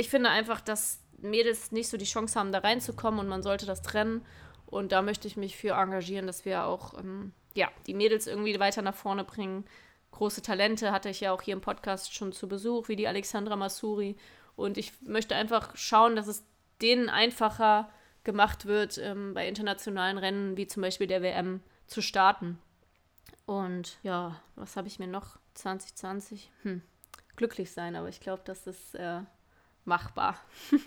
ich 0.00 0.08
finde 0.08 0.30
einfach, 0.30 0.60
dass 0.60 1.02
Mädels 1.18 1.72
nicht 1.72 1.88
so 1.88 1.98
die 1.98 2.06
Chance 2.06 2.38
haben, 2.38 2.52
da 2.52 2.60
reinzukommen 2.60 3.20
und 3.20 3.28
man 3.28 3.42
sollte 3.42 3.66
das 3.66 3.82
trennen. 3.82 4.24
Und 4.64 4.92
da 4.92 5.02
möchte 5.02 5.28
ich 5.28 5.36
mich 5.36 5.56
für 5.56 5.74
engagieren, 5.74 6.26
dass 6.26 6.46
wir 6.46 6.64
auch 6.64 6.98
ähm, 6.98 7.32
ja, 7.54 7.68
die 7.86 7.92
Mädels 7.92 8.26
irgendwie 8.26 8.58
weiter 8.58 8.80
nach 8.80 8.94
vorne 8.94 9.24
bringen. 9.24 9.66
Große 10.12 10.40
Talente 10.40 10.90
hatte 10.90 11.10
ich 11.10 11.20
ja 11.20 11.32
auch 11.32 11.42
hier 11.42 11.52
im 11.52 11.60
Podcast 11.60 12.14
schon 12.14 12.32
zu 12.32 12.48
Besuch, 12.48 12.88
wie 12.88 12.96
die 12.96 13.08
Alexandra 13.08 13.56
Masuri. 13.56 14.16
Und 14.56 14.78
ich 14.78 14.92
möchte 15.02 15.36
einfach 15.36 15.76
schauen, 15.76 16.16
dass 16.16 16.28
es 16.28 16.46
denen 16.80 17.10
einfacher 17.10 17.90
gemacht 18.24 18.64
wird, 18.64 18.96
ähm, 18.96 19.34
bei 19.34 19.46
internationalen 19.46 20.16
Rennen 20.16 20.56
wie 20.56 20.66
zum 20.66 20.82
Beispiel 20.82 21.08
der 21.08 21.22
WM 21.22 21.60
zu 21.86 22.00
starten. 22.00 22.58
Und 23.44 23.98
ja, 24.02 24.40
was 24.56 24.76
habe 24.76 24.88
ich 24.88 24.98
mir 24.98 25.08
noch? 25.08 25.38
2020? 25.54 26.50
Hm, 26.62 26.80
glücklich 27.36 27.72
sein, 27.72 27.96
aber 27.96 28.08
ich 28.08 28.20
glaube, 28.20 28.42
das 28.46 28.66
ist 28.66 28.94
äh, 28.94 29.20
machbar. 29.90 30.38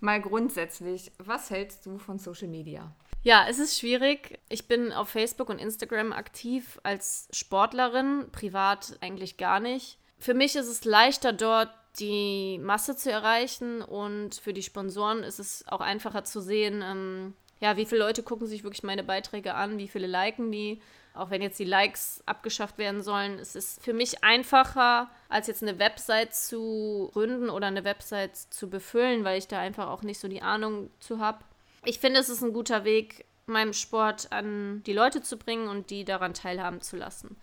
Mal 0.00 0.20
grundsätzlich, 0.20 1.10
was 1.18 1.50
hältst 1.50 1.84
du 1.86 1.98
von 1.98 2.18
Social 2.18 2.48
Media? 2.48 2.94
Ja, 3.22 3.46
es 3.48 3.58
ist 3.58 3.78
schwierig. 3.78 4.38
Ich 4.48 4.68
bin 4.68 4.92
auf 4.92 5.08
Facebook 5.08 5.48
und 5.48 5.58
Instagram 5.58 6.12
aktiv 6.12 6.78
als 6.82 7.28
Sportlerin, 7.32 8.26
privat 8.32 8.96
eigentlich 9.00 9.36
gar 9.36 9.60
nicht. 9.60 9.98
Für 10.18 10.34
mich 10.34 10.56
ist 10.56 10.68
es 10.68 10.84
leichter 10.84 11.32
dort 11.32 11.70
die 11.98 12.58
Masse 12.62 12.96
zu 12.96 13.10
erreichen 13.10 13.82
und 13.82 14.36
für 14.36 14.52
die 14.52 14.62
Sponsoren 14.62 15.22
ist 15.22 15.40
es 15.40 15.66
auch 15.66 15.80
einfacher 15.80 16.24
zu 16.24 16.40
sehen, 16.40 16.82
ähm, 16.82 17.34
ja, 17.60 17.76
wie 17.76 17.84
viele 17.84 18.00
Leute 18.00 18.22
gucken 18.22 18.46
sich 18.46 18.64
wirklich 18.64 18.84
meine 18.84 19.02
Beiträge 19.02 19.54
an, 19.54 19.76
wie 19.76 19.88
viele 19.88 20.06
liken 20.06 20.50
die. 20.50 20.80
Auch 21.12 21.30
wenn 21.30 21.42
jetzt 21.42 21.58
die 21.58 21.64
Likes 21.64 22.22
abgeschafft 22.26 22.78
werden 22.78 23.02
sollen, 23.02 23.38
es 23.38 23.56
ist 23.56 23.82
für 23.82 23.92
mich 23.92 24.22
einfacher, 24.22 25.10
als 25.28 25.48
jetzt 25.48 25.62
eine 25.62 25.78
Website 25.78 26.34
zu 26.34 27.10
gründen 27.12 27.50
oder 27.50 27.66
eine 27.66 27.84
Website 27.84 28.36
zu 28.36 28.70
befüllen, 28.70 29.24
weil 29.24 29.38
ich 29.38 29.48
da 29.48 29.58
einfach 29.58 29.88
auch 29.88 30.02
nicht 30.02 30.20
so 30.20 30.28
die 30.28 30.42
Ahnung 30.42 30.90
zu 31.00 31.18
habe. 31.18 31.44
Ich 31.84 31.98
finde, 31.98 32.20
es 32.20 32.28
ist 32.28 32.42
ein 32.42 32.52
guter 32.52 32.84
Weg, 32.84 33.24
meinem 33.46 33.72
Sport 33.72 34.30
an 34.30 34.82
die 34.86 34.92
Leute 34.92 35.22
zu 35.22 35.36
bringen 35.36 35.68
und 35.68 35.90
die 35.90 36.04
daran 36.04 36.34
teilhaben 36.34 36.80
zu 36.80 36.96
lassen. 36.96 37.36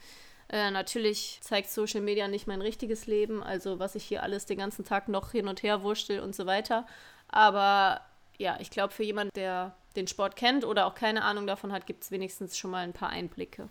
Äh, 0.49 0.71
natürlich 0.71 1.39
zeigt 1.41 1.69
Social 1.69 2.01
Media 2.01 2.27
nicht 2.27 2.47
mein 2.47 2.61
richtiges 2.61 3.05
Leben, 3.05 3.43
also 3.43 3.79
was 3.79 3.95
ich 3.95 4.05
hier 4.05 4.23
alles 4.23 4.45
den 4.45 4.59
ganzen 4.59 4.85
Tag 4.85 5.09
noch 5.09 5.31
hin 5.31 5.47
und 5.47 5.61
her 5.61 5.83
wurschtel 5.83 6.21
und 6.21 6.33
so 6.33 6.45
weiter. 6.45 6.85
Aber 7.27 8.01
ja, 8.37 8.57
ich 8.59 8.69
glaube, 8.69 8.93
für 8.93 9.03
jemanden, 9.03 9.31
der 9.35 9.75
den 9.95 10.07
Sport 10.07 10.35
kennt 10.35 10.63
oder 10.63 10.85
auch 10.85 10.95
keine 10.95 11.23
Ahnung 11.23 11.47
davon 11.47 11.71
hat, 11.71 11.87
gibt 11.87 12.03
es 12.03 12.11
wenigstens 12.11 12.57
schon 12.57 12.71
mal 12.71 12.83
ein 12.83 12.93
paar 12.93 13.09
Einblicke. 13.09 13.69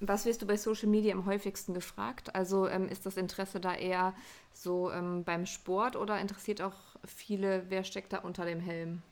Was 0.00 0.26
wirst 0.26 0.42
du 0.42 0.46
bei 0.46 0.56
Social 0.56 0.88
Media 0.88 1.14
am 1.14 1.26
häufigsten 1.26 1.74
gefragt? 1.74 2.34
Also 2.34 2.68
ähm, 2.68 2.88
ist 2.88 3.06
das 3.06 3.16
Interesse 3.16 3.60
da 3.60 3.74
eher 3.74 4.14
so 4.52 4.90
ähm, 4.90 5.24
beim 5.24 5.46
Sport 5.46 5.96
oder 5.96 6.18
interessiert 6.18 6.60
auch 6.60 6.74
viele, 7.04 7.64
wer 7.68 7.84
steckt 7.84 8.12
da 8.12 8.18
unter 8.18 8.44
dem 8.44 8.60
Helm? 8.60 9.02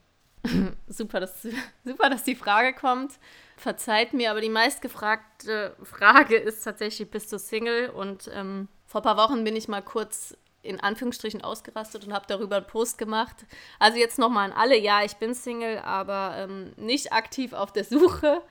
super, 0.89 1.21
dass, 1.21 1.47
super, 1.85 2.11
dass 2.11 2.25
die 2.25 2.35
Frage 2.35 2.75
kommt. 2.75 3.13
Verzeiht 3.57 4.15
mir, 4.15 4.31
aber 4.31 4.41
die 4.41 4.49
meistgefragte 4.49 5.77
Frage 5.83 6.37
ist 6.37 6.63
tatsächlich, 6.63 7.11
bist 7.11 7.33
du 7.33 7.39
Single? 7.39 7.91
Und 7.91 8.31
ähm, 8.35 8.69
vor 8.87 9.01
ein 9.01 9.05
paar 9.05 9.17
Wochen 9.17 9.45
bin 9.45 9.55
ich 9.55 9.69
mal 9.69 9.83
kurz 9.83 10.37
in 10.63 10.81
Anführungsstrichen 10.81 11.43
ausgerastet 11.43 12.05
und 12.05 12.13
habe 12.13 12.27
darüber 12.29 12.57
einen 12.57 12.67
Post 12.67 12.99
gemacht. 12.99 13.47
Also 13.79 13.99
jetzt 13.99 14.19
nochmal 14.19 14.51
an 14.51 14.57
alle, 14.57 14.79
ja, 14.79 15.03
ich 15.05 15.17
bin 15.17 15.35
Single, 15.35 15.79
aber 15.79 16.35
ähm, 16.37 16.73
nicht 16.77 17.13
aktiv 17.13 17.53
auf 17.53 17.73
der 17.73 17.85
Suche. 17.85 18.43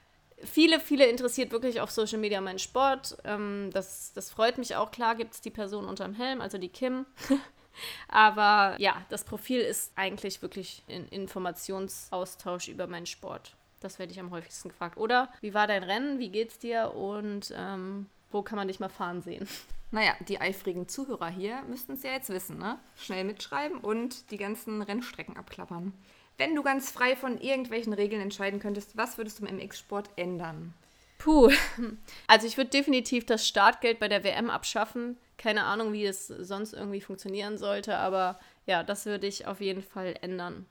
Viele, 0.44 0.80
viele 0.80 1.06
interessiert 1.06 1.52
wirklich 1.52 1.82
auf 1.82 1.92
Social 1.92 2.18
Media 2.18 2.42
mein 2.42 2.60
Sport. 2.60 3.18
Ähm, 3.26 3.70
das, 3.74 4.14
das 4.14 4.32
freut 4.32 4.58
mich 4.58 4.76
auch. 4.76 4.92
Klar 4.92 5.16
gibt 5.16 5.34
es 5.34 5.42
die 5.42 5.52
Person 5.52 5.86
unterm 5.86 6.14
Helm, 6.14 6.42
also 6.42 6.58
die 6.58 6.70
Kim. 6.70 7.06
aber 8.08 8.76
ja, 8.80 9.06
das 9.10 9.24
Profil 9.24 9.60
ist 9.60 9.92
eigentlich 9.96 10.42
wirklich 10.42 10.84
ein 10.90 11.08
Informationsaustausch 11.10 12.70
über 12.70 12.88
meinen 12.88 13.06
Sport. 13.06 13.56
Das 13.82 14.00
werde 14.00 14.12
ich 14.12 14.20
am 14.20 14.32
häufigsten 14.32 14.70
gefragt. 14.70 14.98
Oder 14.98 15.32
wie 15.42 15.54
war 15.54 15.68
dein 15.68 15.84
Rennen? 15.84 16.20
Wie 16.20 16.30
geht's 16.30 16.58
dir? 16.60 16.94
Und 16.96 17.54
ähm, 17.56 18.08
wo 18.32 18.42
kann 18.42 18.58
man 18.58 18.68
dich 18.68 18.80
mal 18.80 18.90
fahren 18.90 19.22
sehen? 19.22 19.48
Naja, 19.92 20.14
die 20.28 20.40
eifrigen 20.40 20.88
Zuhörer 20.88 21.30
hier 21.30 21.64
müssten 21.64 21.94
es 21.94 22.04
ja 22.04 22.12
jetzt 22.12 22.30
wissen, 22.30 22.58
ne? 22.58 22.80
Schnell 22.96 23.24
mitschreiben 23.24 23.80
und 23.80 24.30
die 24.32 24.38
ganzen 24.38 24.82
Rennstrecken 24.82 25.36
abklappern. 25.36 25.94
Wenn 26.38 26.56
du 26.56 26.64
ganz 26.64 26.92
frei 26.92 27.16
von 27.16 27.40
irgendwelchen 27.40 27.94
Regeln 27.94 28.22
entscheiden 28.22 28.60
könntest, 28.60 28.96
was 28.96 29.18
würdest 29.18 29.40
du 29.40 29.46
im 29.46 29.58
MX-Sport 29.58 30.12
ändern? 30.16 30.74
Puh, 31.18 31.52
also 32.28 32.48
ich 32.48 32.56
würde 32.56 32.70
definitiv 32.70 33.26
das 33.26 33.48
Startgeld 33.48 34.00
bei 34.00 34.08
der 34.08 34.24
WM 34.24 34.50
abschaffen. 34.50 35.18
Keine 35.38 35.64
Ahnung, 35.64 35.92
wie 35.92 36.06
es 36.06 36.28
sonst 36.28 36.74
irgendwie 36.74 37.02
funktionieren 37.02 37.58
sollte, 37.58 37.98
aber 37.98 38.40
ja, 38.66 38.84
das 38.84 39.06
würde 39.06 39.28
ich 39.28 39.48
auf 39.48 39.60
jeden 39.60 39.84
Fall 39.84 40.16
ändern. 40.22 40.66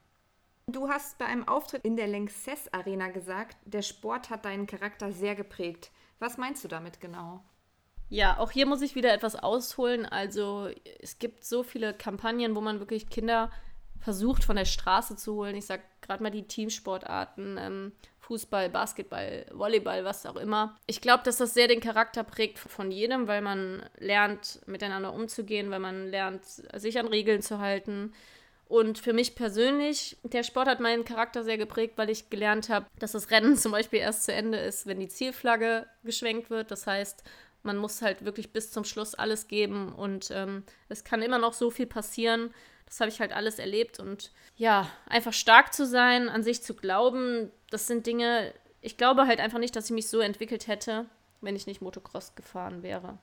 Du 0.68 0.88
hast 0.88 1.18
bei 1.18 1.24
einem 1.24 1.48
Auftritt 1.48 1.84
in 1.84 1.96
der 1.96 2.06
Lanxess 2.06 2.72
Arena 2.72 3.08
gesagt, 3.08 3.56
der 3.64 3.82
Sport 3.82 4.30
hat 4.30 4.44
deinen 4.44 4.66
Charakter 4.66 5.12
sehr 5.12 5.34
geprägt. 5.34 5.90
Was 6.18 6.36
meinst 6.36 6.62
du 6.62 6.68
damit 6.68 7.00
genau? 7.00 7.42
Ja, 8.10 8.38
auch 8.38 8.50
hier 8.50 8.66
muss 8.66 8.82
ich 8.82 8.94
wieder 8.94 9.12
etwas 9.12 9.36
ausholen. 9.36 10.06
Also 10.06 10.68
es 11.00 11.18
gibt 11.18 11.44
so 11.44 11.62
viele 11.62 11.92
Kampagnen, 11.92 12.54
wo 12.54 12.60
man 12.60 12.78
wirklich 12.78 13.10
Kinder 13.10 13.50
versucht 14.00 14.44
von 14.44 14.56
der 14.56 14.64
Straße 14.64 15.16
zu 15.16 15.34
holen. 15.34 15.56
Ich 15.56 15.66
sag 15.66 15.80
gerade 16.00 16.22
mal 16.22 16.30
die 16.30 16.46
Teamsportarten, 16.46 17.58
ähm, 17.58 17.92
Fußball, 18.20 18.68
Basketball, 18.68 19.46
Volleyball, 19.52 20.04
was 20.04 20.26
auch 20.26 20.36
immer. 20.36 20.76
Ich 20.86 21.00
glaube, 21.00 21.22
dass 21.24 21.38
das 21.38 21.54
sehr 21.54 21.66
den 21.66 21.80
Charakter 21.80 22.24
prägt 22.24 22.58
von 22.58 22.90
jedem, 22.90 23.26
weil 23.26 23.40
man 23.40 23.82
lernt, 23.96 24.60
miteinander 24.66 25.14
umzugehen, 25.14 25.70
weil 25.70 25.80
man 25.80 26.08
lernt, 26.08 26.44
sich 26.44 26.98
an 26.98 27.08
Regeln 27.08 27.40
zu 27.40 27.58
halten. 27.58 28.12
Und 28.66 28.98
für 28.98 29.14
mich 29.14 29.34
persönlich, 29.34 30.18
der 30.24 30.42
Sport 30.42 30.68
hat 30.68 30.78
meinen 30.78 31.06
Charakter 31.06 31.42
sehr 31.42 31.56
geprägt, 31.56 31.94
weil 31.96 32.10
ich 32.10 32.28
gelernt 32.28 32.68
habe, 32.68 32.84
dass 32.98 33.12
das 33.12 33.30
Rennen 33.30 33.56
zum 33.58 33.72
Beispiel 33.72 34.00
erst 34.00 34.24
zu 34.24 34.32
Ende 34.32 34.58
ist, 34.58 34.86
wenn 34.86 35.00
die 35.00 35.08
Zielflagge 35.08 35.86
geschwenkt 36.04 36.50
wird. 36.50 36.70
Das 36.70 36.86
heißt, 36.86 37.24
man 37.68 37.76
muss 37.76 38.00
halt 38.00 38.24
wirklich 38.24 38.50
bis 38.50 38.72
zum 38.72 38.84
Schluss 38.84 39.14
alles 39.14 39.46
geben 39.46 39.92
und 39.92 40.30
ähm, 40.32 40.64
es 40.88 41.04
kann 41.04 41.20
immer 41.20 41.38
noch 41.38 41.52
so 41.52 41.70
viel 41.70 41.86
passieren. 41.86 42.52
Das 42.86 42.98
habe 43.00 43.10
ich 43.10 43.20
halt 43.20 43.32
alles 43.32 43.58
erlebt 43.58 44.00
und 44.00 44.32
ja, 44.56 44.90
einfach 45.06 45.34
stark 45.34 45.74
zu 45.74 45.86
sein, 45.86 46.30
an 46.30 46.42
sich 46.42 46.62
zu 46.62 46.74
glauben, 46.74 47.52
das 47.70 47.86
sind 47.86 48.06
Dinge, 48.06 48.54
ich 48.80 48.96
glaube 48.96 49.26
halt 49.26 49.38
einfach 49.38 49.58
nicht, 49.58 49.76
dass 49.76 49.84
ich 49.84 49.90
mich 49.90 50.08
so 50.08 50.20
entwickelt 50.20 50.66
hätte, 50.66 51.04
wenn 51.42 51.56
ich 51.56 51.66
nicht 51.66 51.82
Motocross 51.82 52.34
gefahren 52.34 52.82
wäre. 52.82 53.18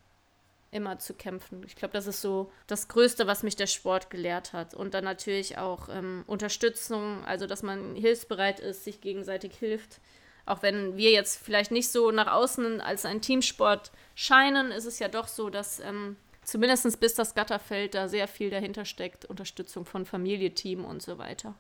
Immer 0.70 1.00
zu 1.00 1.16
kämpfen. 1.16 1.64
Ich 1.66 1.76
glaube, 1.76 1.94
das 1.94 2.06
ist 2.06 2.22
so 2.22 2.52
das 2.68 2.88
Größte, 2.88 3.26
was 3.26 3.42
mich 3.42 3.56
der 3.56 3.68
Sport 3.68 4.12
gelehrt 4.12 4.54
hat. 4.54 4.74
Und 4.76 4.94
dann 4.94 5.06
natürlich 5.06 5.58
auch 5.58 5.90
ähm, 5.90 6.24
Unterstützung, 6.28 7.24
also 7.26 7.48
dass 7.48 7.64
man 7.64 7.96
hilfsbereit 7.96 8.60
ist, 8.60 8.84
sich 8.84 9.02
gegenseitig 9.02 9.56
hilft. 9.58 10.02
Auch 10.46 10.62
wenn 10.62 10.96
wir 10.96 11.12
jetzt 11.12 11.44
vielleicht 11.44 11.72
nicht 11.72 11.90
so 11.90 12.12
nach 12.12 12.32
außen 12.32 12.82
als 12.82 13.06
ein 13.06 13.22
Teamsport 13.22 13.92
scheinen, 14.14 14.72
ist 14.72 14.86
es 14.86 15.00
ja 15.00 15.08
doch 15.08 15.28
so, 15.28 15.50
dass 15.50 15.80
ähm, 15.80 16.18
zumindest 16.44 17.00
bis 17.00 17.16
das 17.16 17.34
Gatter 17.34 17.60
fällt, 17.60 17.96
da 17.96 18.08
sehr 18.08 18.28
viel 18.28 18.50
dahinter 18.50 18.86
steckt. 18.86 19.26
Unterstützung 19.26 19.86
von 19.86 20.06
Familie, 20.06 20.52
Team 20.52 20.86
und 20.86 21.02
so 21.02 21.18
weiter. 21.18 21.56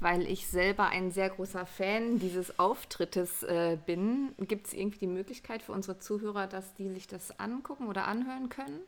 Weil 0.00 0.26
ich 0.26 0.46
selber 0.46 0.86
ein 0.86 1.10
sehr 1.10 1.28
großer 1.28 1.66
Fan 1.66 2.18
dieses 2.18 2.58
Auftrittes 2.58 3.42
äh, 3.42 3.76
bin, 3.84 4.34
gibt 4.40 4.66
es 4.66 4.72
irgendwie 4.72 5.00
die 5.00 5.06
Möglichkeit 5.06 5.62
für 5.62 5.72
unsere 5.72 5.98
Zuhörer, 5.98 6.46
dass 6.46 6.74
die 6.74 6.88
sich 6.88 7.06
das 7.06 7.38
angucken 7.38 7.86
oder 7.86 8.08
anhören 8.08 8.48
können? 8.48 8.80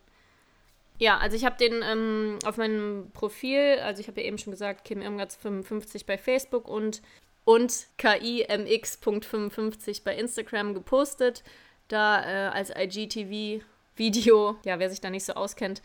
Ja, 0.98 1.18
also 1.18 1.36
ich 1.36 1.44
habe 1.44 1.56
den 1.58 1.82
ähm, 1.82 2.38
auf 2.44 2.56
meinem 2.56 3.10
Profil, 3.12 3.78
also 3.82 4.00
ich 4.00 4.08
habe 4.08 4.20
ja 4.20 4.26
eben 4.26 4.38
schon 4.38 4.52
gesagt, 4.52 4.84
Kim 4.84 5.02
Irmgatz 5.02 5.36
55 5.36 6.06
bei 6.06 6.16
Facebook 6.16 6.68
und 6.68 7.02
und 7.44 7.86
kimx.55 7.98 10.04
bei 10.04 10.16
Instagram 10.16 10.74
gepostet. 10.74 11.42
Da 11.88 12.24
äh, 12.24 12.48
als 12.48 12.70
IGTV-Video, 12.70 14.56
ja, 14.64 14.78
wer 14.78 14.90
sich 14.90 15.00
da 15.00 15.10
nicht 15.10 15.24
so 15.24 15.34
auskennt, 15.34 15.82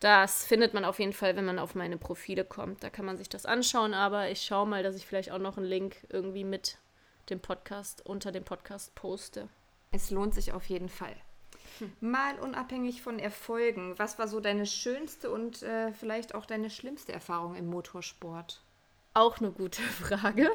das 0.00 0.44
findet 0.44 0.74
man 0.74 0.84
auf 0.84 0.98
jeden 0.98 1.12
Fall, 1.12 1.36
wenn 1.36 1.44
man 1.44 1.60
auf 1.60 1.74
meine 1.74 1.96
Profile 1.96 2.44
kommt. 2.44 2.82
Da 2.82 2.90
kann 2.90 3.04
man 3.04 3.16
sich 3.16 3.28
das 3.28 3.46
anschauen, 3.46 3.94
aber 3.94 4.30
ich 4.30 4.42
schaue 4.42 4.66
mal, 4.66 4.82
dass 4.82 4.96
ich 4.96 5.06
vielleicht 5.06 5.30
auch 5.30 5.38
noch 5.38 5.56
einen 5.56 5.66
Link 5.66 5.96
irgendwie 6.08 6.44
mit 6.44 6.78
dem 7.30 7.40
Podcast 7.40 8.04
unter 8.04 8.32
dem 8.32 8.44
Podcast 8.44 8.94
poste. 8.96 9.48
Es 9.92 10.10
lohnt 10.10 10.34
sich 10.34 10.52
auf 10.52 10.68
jeden 10.68 10.88
Fall. 10.88 11.14
Hm. 11.78 11.92
Mal 12.00 12.38
unabhängig 12.40 13.00
von 13.00 13.18
Erfolgen, 13.18 13.98
was 13.98 14.18
war 14.18 14.26
so 14.26 14.40
deine 14.40 14.66
schönste 14.66 15.30
und 15.30 15.62
äh, 15.62 15.92
vielleicht 15.92 16.34
auch 16.34 16.46
deine 16.46 16.70
schlimmste 16.70 17.12
Erfahrung 17.12 17.54
im 17.54 17.66
Motorsport? 17.66 18.62
Auch 19.14 19.38
eine 19.38 19.50
gute 19.50 19.82
Frage. 20.02 20.50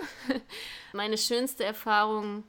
Meine 0.94 1.18
schönste 1.18 1.64
Erfahrung, 1.64 2.44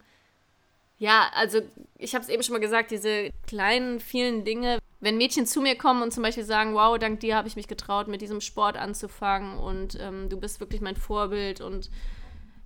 ja, 0.99 1.31
also 1.35 1.61
ich 1.97 2.14
habe 2.14 2.25
es 2.25 2.29
eben 2.29 2.42
schon 2.42 2.55
mal 2.55 2.61
gesagt, 2.61 2.90
diese 2.90 3.31
kleinen, 3.47 4.01
vielen 4.01 4.44
Dinge. 4.44 4.79
Wenn 5.01 5.16
Mädchen 5.16 5.47
zu 5.47 5.61
mir 5.61 5.77
kommen 5.77 6.03
und 6.03 6.12
zum 6.12 6.25
Beispiel 6.25 6.44
sagen, 6.44 6.75
wow, 6.75 6.99
dank 6.99 7.21
dir 7.21 7.37
habe 7.37 7.47
ich 7.47 7.55
mich 7.55 7.68
getraut, 7.68 8.09
mit 8.09 8.21
diesem 8.21 8.40
Sport 8.40 8.77
anzufangen 8.77 9.59
und 9.59 9.97
ähm, 10.01 10.29
du 10.29 10.37
bist 10.38 10.59
wirklich 10.59 10.81
mein 10.81 10.97
Vorbild 10.97 11.61
und 11.61 11.88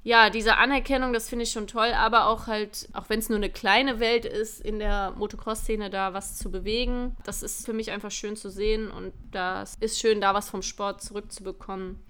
ja, 0.04 0.30
diese 0.30 0.56
Anerkennung, 0.56 1.12
das 1.12 1.28
finde 1.28 1.44
ich 1.44 1.52
schon 1.52 1.68
toll, 1.68 1.92
aber 1.94 2.26
auch 2.26 2.48
halt, 2.48 2.88
auch 2.92 3.08
wenn 3.08 3.20
es 3.20 3.28
nur 3.28 3.36
eine 3.36 3.50
kleine 3.50 4.00
Welt 4.00 4.24
ist, 4.24 4.60
in 4.60 4.80
der 4.80 5.12
Motocross-Szene 5.12 5.90
da 5.90 6.12
was 6.12 6.38
zu 6.38 6.50
bewegen, 6.50 7.14
das 7.24 7.44
ist 7.44 7.64
für 7.64 7.72
mich 7.72 7.92
einfach 7.92 8.10
schön 8.10 8.34
zu 8.34 8.50
sehen 8.50 8.90
und 8.90 9.12
das 9.30 9.76
ist 9.78 10.00
schön, 10.00 10.20
da 10.20 10.34
was 10.34 10.50
vom 10.50 10.62
Sport 10.62 11.02
zurückzubekommen. 11.02 12.02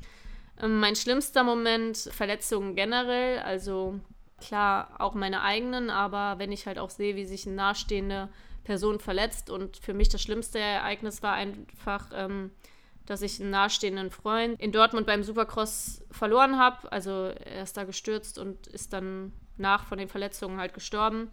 Ähm, 0.60 0.80
mein 0.80 0.96
schlimmster 0.96 1.44
Moment, 1.44 1.96
Verletzungen 1.96 2.74
generell, 2.74 3.38
also 3.40 4.00
klar 4.38 4.96
auch 4.98 5.14
meine 5.14 5.42
eigenen, 5.42 5.90
aber 5.90 6.38
wenn 6.38 6.52
ich 6.52 6.66
halt 6.66 6.78
auch 6.78 6.90
sehe, 6.90 7.16
wie 7.16 7.24
sich 7.24 7.46
eine 7.46 7.56
nahestehende 7.56 8.28
Person 8.64 9.00
verletzt 9.00 9.50
und 9.50 9.76
für 9.76 9.94
mich 9.94 10.08
das 10.08 10.22
schlimmste 10.22 10.58
Ereignis 10.58 11.22
war 11.22 11.32
einfach, 11.32 12.10
ähm, 12.14 12.50
dass 13.06 13.22
ich 13.22 13.40
einen 13.40 13.50
nahestehenden 13.50 14.10
Freund 14.10 14.60
in 14.60 14.72
Dortmund 14.72 15.06
beim 15.06 15.22
Supercross 15.22 16.02
verloren 16.10 16.58
habe. 16.58 16.90
Also 16.92 17.10
er 17.10 17.62
ist 17.64 17.76
da 17.76 17.84
gestürzt 17.84 18.38
und 18.38 18.68
ist 18.68 18.92
dann 18.92 19.32
nach 19.56 19.86
von 19.86 19.98
den 19.98 20.08
Verletzungen 20.08 20.58
halt 20.58 20.74
gestorben. 20.74 21.30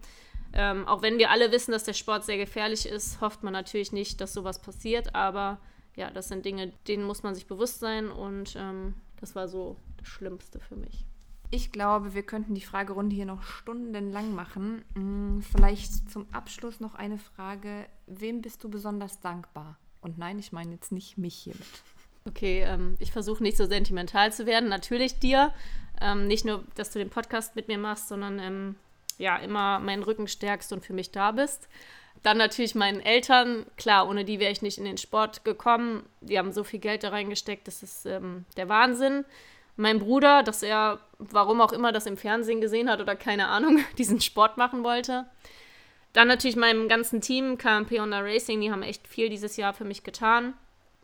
Ähm, 0.52 0.88
auch 0.88 1.02
wenn 1.02 1.18
wir 1.18 1.30
alle 1.30 1.52
wissen, 1.52 1.70
dass 1.70 1.84
der 1.84 1.92
Sport 1.92 2.24
sehr 2.24 2.36
gefährlich 2.36 2.86
ist, 2.86 3.20
hofft 3.20 3.44
man 3.44 3.52
natürlich 3.52 3.92
nicht, 3.92 4.20
dass 4.20 4.32
sowas 4.32 4.60
passiert. 4.60 5.14
Aber 5.14 5.60
ja, 5.94 6.10
das 6.10 6.28
sind 6.28 6.44
Dinge, 6.44 6.72
denen 6.88 7.04
muss 7.04 7.22
man 7.22 7.34
sich 7.34 7.46
bewusst 7.46 7.78
sein 7.78 8.10
und 8.10 8.56
ähm, 8.56 8.94
das 9.20 9.34
war 9.34 9.48
so 9.48 9.76
das 9.98 10.08
Schlimmste 10.08 10.60
für 10.60 10.76
mich. 10.76 11.04
Ich 11.52 11.72
glaube, 11.72 12.14
wir 12.14 12.22
könnten 12.22 12.54
die 12.54 12.60
Fragerunde 12.60 13.14
hier 13.14 13.26
noch 13.26 13.42
stundenlang 13.42 14.34
machen. 14.34 14.84
Hm, 14.94 15.42
vielleicht 15.42 16.10
zum 16.10 16.26
Abschluss 16.32 16.78
noch 16.78 16.94
eine 16.94 17.18
Frage. 17.18 17.86
Wem 18.06 18.40
bist 18.40 18.62
du 18.62 18.68
besonders 18.68 19.20
dankbar? 19.20 19.76
Und 20.00 20.16
nein, 20.16 20.38
ich 20.38 20.52
meine 20.52 20.72
jetzt 20.72 20.92
nicht 20.92 21.18
mich 21.18 21.34
hiermit. 21.34 21.66
Okay, 22.28 22.62
ähm, 22.62 22.94
ich 23.00 23.12
versuche 23.12 23.42
nicht 23.42 23.56
so 23.56 23.66
sentimental 23.66 24.32
zu 24.32 24.46
werden. 24.46 24.68
Natürlich 24.68 25.18
dir. 25.18 25.52
Ähm, 26.00 26.28
nicht 26.28 26.44
nur, 26.44 26.64
dass 26.76 26.90
du 26.90 26.98
den 26.98 27.10
Podcast 27.10 27.56
mit 27.56 27.66
mir 27.66 27.78
machst, 27.78 28.08
sondern 28.08 28.38
ähm, 28.38 28.76
ja, 29.18 29.36
immer 29.36 29.80
meinen 29.80 30.02
Rücken 30.02 30.28
stärkst 30.28 30.72
und 30.72 30.84
für 30.84 30.92
mich 30.92 31.10
da 31.10 31.32
bist. 31.32 31.68
Dann 32.22 32.36
natürlich 32.36 32.74
meinen 32.74 33.00
Eltern. 33.00 33.64
Klar, 33.76 34.08
ohne 34.08 34.24
die 34.24 34.40
wäre 34.40 34.52
ich 34.52 34.62
nicht 34.62 34.78
in 34.78 34.84
den 34.84 34.98
Sport 34.98 35.44
gekommen. 35.44 36.04
Die 36.20 36.38
haben 36.38 36.52
so 36.52 36.64
viel 36.64 36.80
Geld 36.80 37.02
da 37.02 37.10
reingesteckt, 37.10 37.66
das 37.66 37.82
ist 37.82 38.06
ähm, 38.06 38.44
der 38.56 38.68
Wahnsinn. 38.68 39.24
Mein 39.76 39.98
Bruder, 39.98 40.42
dass 40.42 40.62
er, 40.62 41.00
warum 41.18 41.60
auch 41.62 41.72
immer, 41.72 41.92
das 41.92 42.04
im 42.04 42.18
Fernsehen 42.18 42.60
gesehen 42.60 42.90
hat 42.90 43.00
oder 43.00 43.16
keine 43.16 43.48
Ahnung, 43.48 43.78
diesen 43.98 44.20
Sport 44.20 44.58
machen 44.58 44.84
wollte. 44.84 45.26
Dann 46.12 46.28
natürlich 46.28 46.56
meinem 46.56 46.88
ganzen 46.88 47.20
Team, 47.20 47.56
KMP 47.56 48.00
Honda 48.00 48.20
Racing, 48.20 48.60
die 48.60 48.70
haben 48.70 48.82
echt 48.82 49.06
viel 49.06 49.28
dieses 49.30 49.56
Jahr 49.56 49.72
für 49.72 49.84
mich 49.84 50.02
getan. 50.02 50.54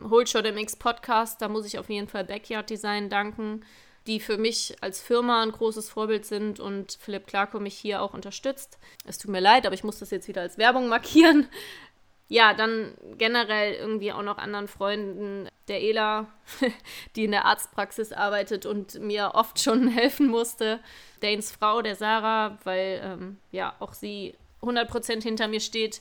Holdshot 0.02 0.44
MX 0.44 0.76
Podcast, 0.76 1.40
da 1.40 1.48
muss 1.48 1.64
ich 1.64 1.78
auf 1.78 1.88
jeden 1.88 2.08
Fall 2.08 2.24
Backyard 2.24 2.68
Design 2.68 3.08
danken, 3.08 3.64
die 4.06 4.20
für 4.20 4.38
mich 4.38 4.76
als 4.80 5.00
Firma 5.00 5.42
ein 5.42 5.52
großes 5.52 5.88
Vorbild 5.88 6.24
sind 6.24 6.60
und 6.60 6.96
Philipp 7.00 7.26
Clarko 7.26 7.60
mich 7.60 7.76
hier 7.76 8.02
auch 8.02 8.14
unterstützt. 8.14 8.78
Es 9.04 9.18
tut 9.18 9.30
mir 9.30 9.40
leid, 9.40 9.66
aber 9.66 9.74
ich 9.74 9.84
muss 9.84 9.98
das 9.98 10.10
jetzt 10.10 10.28
wieder 10.28 10.42
als 10.42 10.58
Werbung 10.58 10.88
markieren 10.88 11.48
ja, 12.28 12.54
dann 12.54 12.94
generell 13.18 13.74
irgendwie 13.74 14.12
auch 14.12 14.22
noch 14.22 14.38
anderen 14.38 14.68
Freunden, 14.68 15.48
der 15.68 15.80
Ela, 15.80 16.26
die 17.16 17.24
in 17.24 17.30
der 17.30 17.44
Arztpraxis 17.44 18.12
arbeitet 18.12 18.66
und 18.66 19.00
mir 19.00 19.32
oft 19.34 19.60
schon 19.60 19.88
helfen 19.96 20.28
musste, 20.28 20.80
Danes 21.20 21.52
Frau, 21.52 21.82
der 21.82 21.94
Sarah, 21.94 22.58
weil 22.64 23.00
ähm, 23.02 23.36
ja 23.52 23.74
auch 23.78 23.92
sie 23.92 24.34
100% 24.62 25.22
hinter 25.22 25.46
mir 25.48 25.60
steht. 25.60 26.00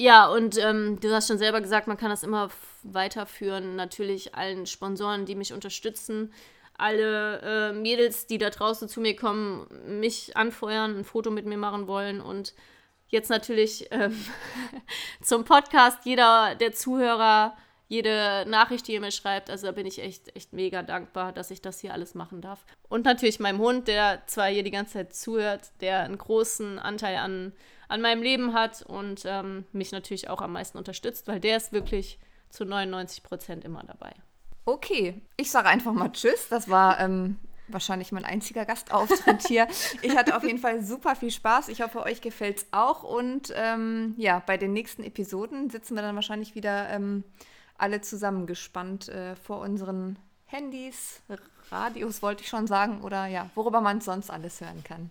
Ja, 0.00 0.28
und 0.28 0.58
ähm, 0.58 1.00
du 1.00 1.12
hast 1.12 1.28
schon 1.28 1.38
selber 1.38 1.60
gesagt, 1.60 1.88
man 1.88 1.96
kann 1.96 2.10
das 2.10 2.22
immer 2.22 2.50
weiterführen. 2.84 3.74
Natürlich 3.74 4.34
allen 4.34 4.66
Sponsoren, 4.66 5.24
die 5.24 5.34
mich 5.34 5.52
unterstützen, 5.52 6.32
alle 6.78 7.40
äh, 7.40 7.72
Mädels, 7.72 8.26
die 8.26 8.38
da 8.38 8.50
draußen 8.50 8.88
zu 8.88 9.00
mir 9.00 9.16
kommen, 9.16 9.66
mich 10.00 10.36
anfeuern, 10.36 10.98
ein 10.98 11.04
Foto 11.04 11.30
mit 11.30 11.44
mir 11.44 11.58
machen 11.58 11.86
wollen 11.86 12.20
und 12.20 12.54
jetzt 13.08 13.30
natürlich 13.30 13.88
ähm, 13.90 14.16
zum 15.22 15.44
Podcast, 15.44 15.98
jeder 16.04 16.54
der 16.54 16.72
Zuhörer, 16.72 17.56
jede 17.88 18.44
Nachricht, 18.46 18.86
die 18.86 18.92
ihr 18.92 19.00
mir 19.00 19.10
schreibt. 19.10 19.50
Also 19.50 19.66
da 19.66 19.72
bin 19.72 19.86
ich 19.86 20.00
echt, 20.00 20.34
echt 20.36 20.52
mega 20.52 20.82
dankbar, 20.82 21.32
dass 21.32 21.50
ich 21.50 21.62
das 21.62 21.80
hier 21.80 21.94
alles 21.94 22.14
machen 22.14 22.42
darf. 22.42 22.64
Und 22.88 23.04
natürlich 23.04 23.40
meinem 23.40 23.58
Hund, 23.58 23.88
der 23.88 24.22
zwar 24.26 24.46
hier 24.48 24.62
die 24.62 24.70
ganze 24.70 24.92
Zeit 24.94 25.14
zuhört, 25.14 25.70
der 25.80 26.00
einen 26.00 26.18
großen 26.18 26.78
Anteil 26.78 27.16
an, 27.16 27.52
an 27.88 28.02
meinem 28.02 28.22
Leben 28.22 28.52
hat 28.52 28.82
und 28.82 29.22
ähm, 29.24 29.64
mich 29.72 29.90
natürlich 29.90 30.28
auch 30.28 30.42
am 30.42 30.52
meisten 30.52 30.76
unterstützt, 30.76 31.26
weil 31.26 31.40
der 31.40 31.56
ist 31.56 31.72
wirklich 31.72 32.18
zu 32.50 32.64
99 32.64 33.22
Prozent 33.22 33.64
immer 33.64 33.82
dabei. 33.84 34.12
Okay, 34.64 35.20
ich 35.36 35.50
sage 35.50 35.68
einfach 35.68 35.92
mal 35.92 36.10
Tschüss. 36.12 36.48
Das 36.48 36.68
war 36.68 37.00
ähm, 37.00 37.36
wahrscheinlich 37.68 38.12
mein 38.12 38.24
einziger 38.24 38.64
Gastauftritt 38.64 39.46
hier. 39.46 39.66
Ich 40.02 40.16
hatte 40.16 40.36
auf 40.36 40.44
jeden 40.44 40.58
Fall 40.58 40.84
super 40.84 41.16
viel 41.16 41.30
Spaß. 41.30 41.68
Ich 41.68 41.80
hoffe, 41.80 42.02
euch 42.02 42.20
gefällt 42.20 42.58
es 42.58 42.66
auch. 42.70 43.02
Und 43.02 43.52
ähm, 43.56 44.14
ja, 44.16 44.42
bei 44.44 44.56
den 44.56 44.72
nächsten 44.72 45.02
Episoden 45.02 45.70
sitzen 45.70 45.94
wir 45.94 46.02
dann 46.02 46.14
wahrscheinlich 46.14 46.54
wieder 46.54 46.90
ähm, 46.90 47.24
alle 47.78 48.00
zusammengespannt 48.00 49.08
äh, 49.08 49.36
vor 49.36 49.60
unseren 49.60 50.18
Handys, 50.48 51.20
Radios 51.70 52.22
wollte 52.22 52.42
ich 52.42 52.48
schon 52.48 52.66
sagen, 52.66 53.02
oder 53.02 53.26
ja, 53.26 53.50
worüber 53.54 53.80
man 53.80 54.00
sonst 54.00 54.30
alles 54.30 54.60
hören 54.60 54.82
kann. 54.82 55.10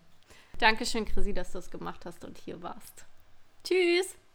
Dankeschön, 0.57 1.05
Chrissy, 1.05 1.33
dass 1.33 1.51
du 1.51 1.59
es 1.59 1.69
gemacht 1.69 2.05
hast 2.05 2.25
und 2.25 2.37
hier 2.39 2.61
warst. 2.63 3.05
Tschüss! 3.63 4.17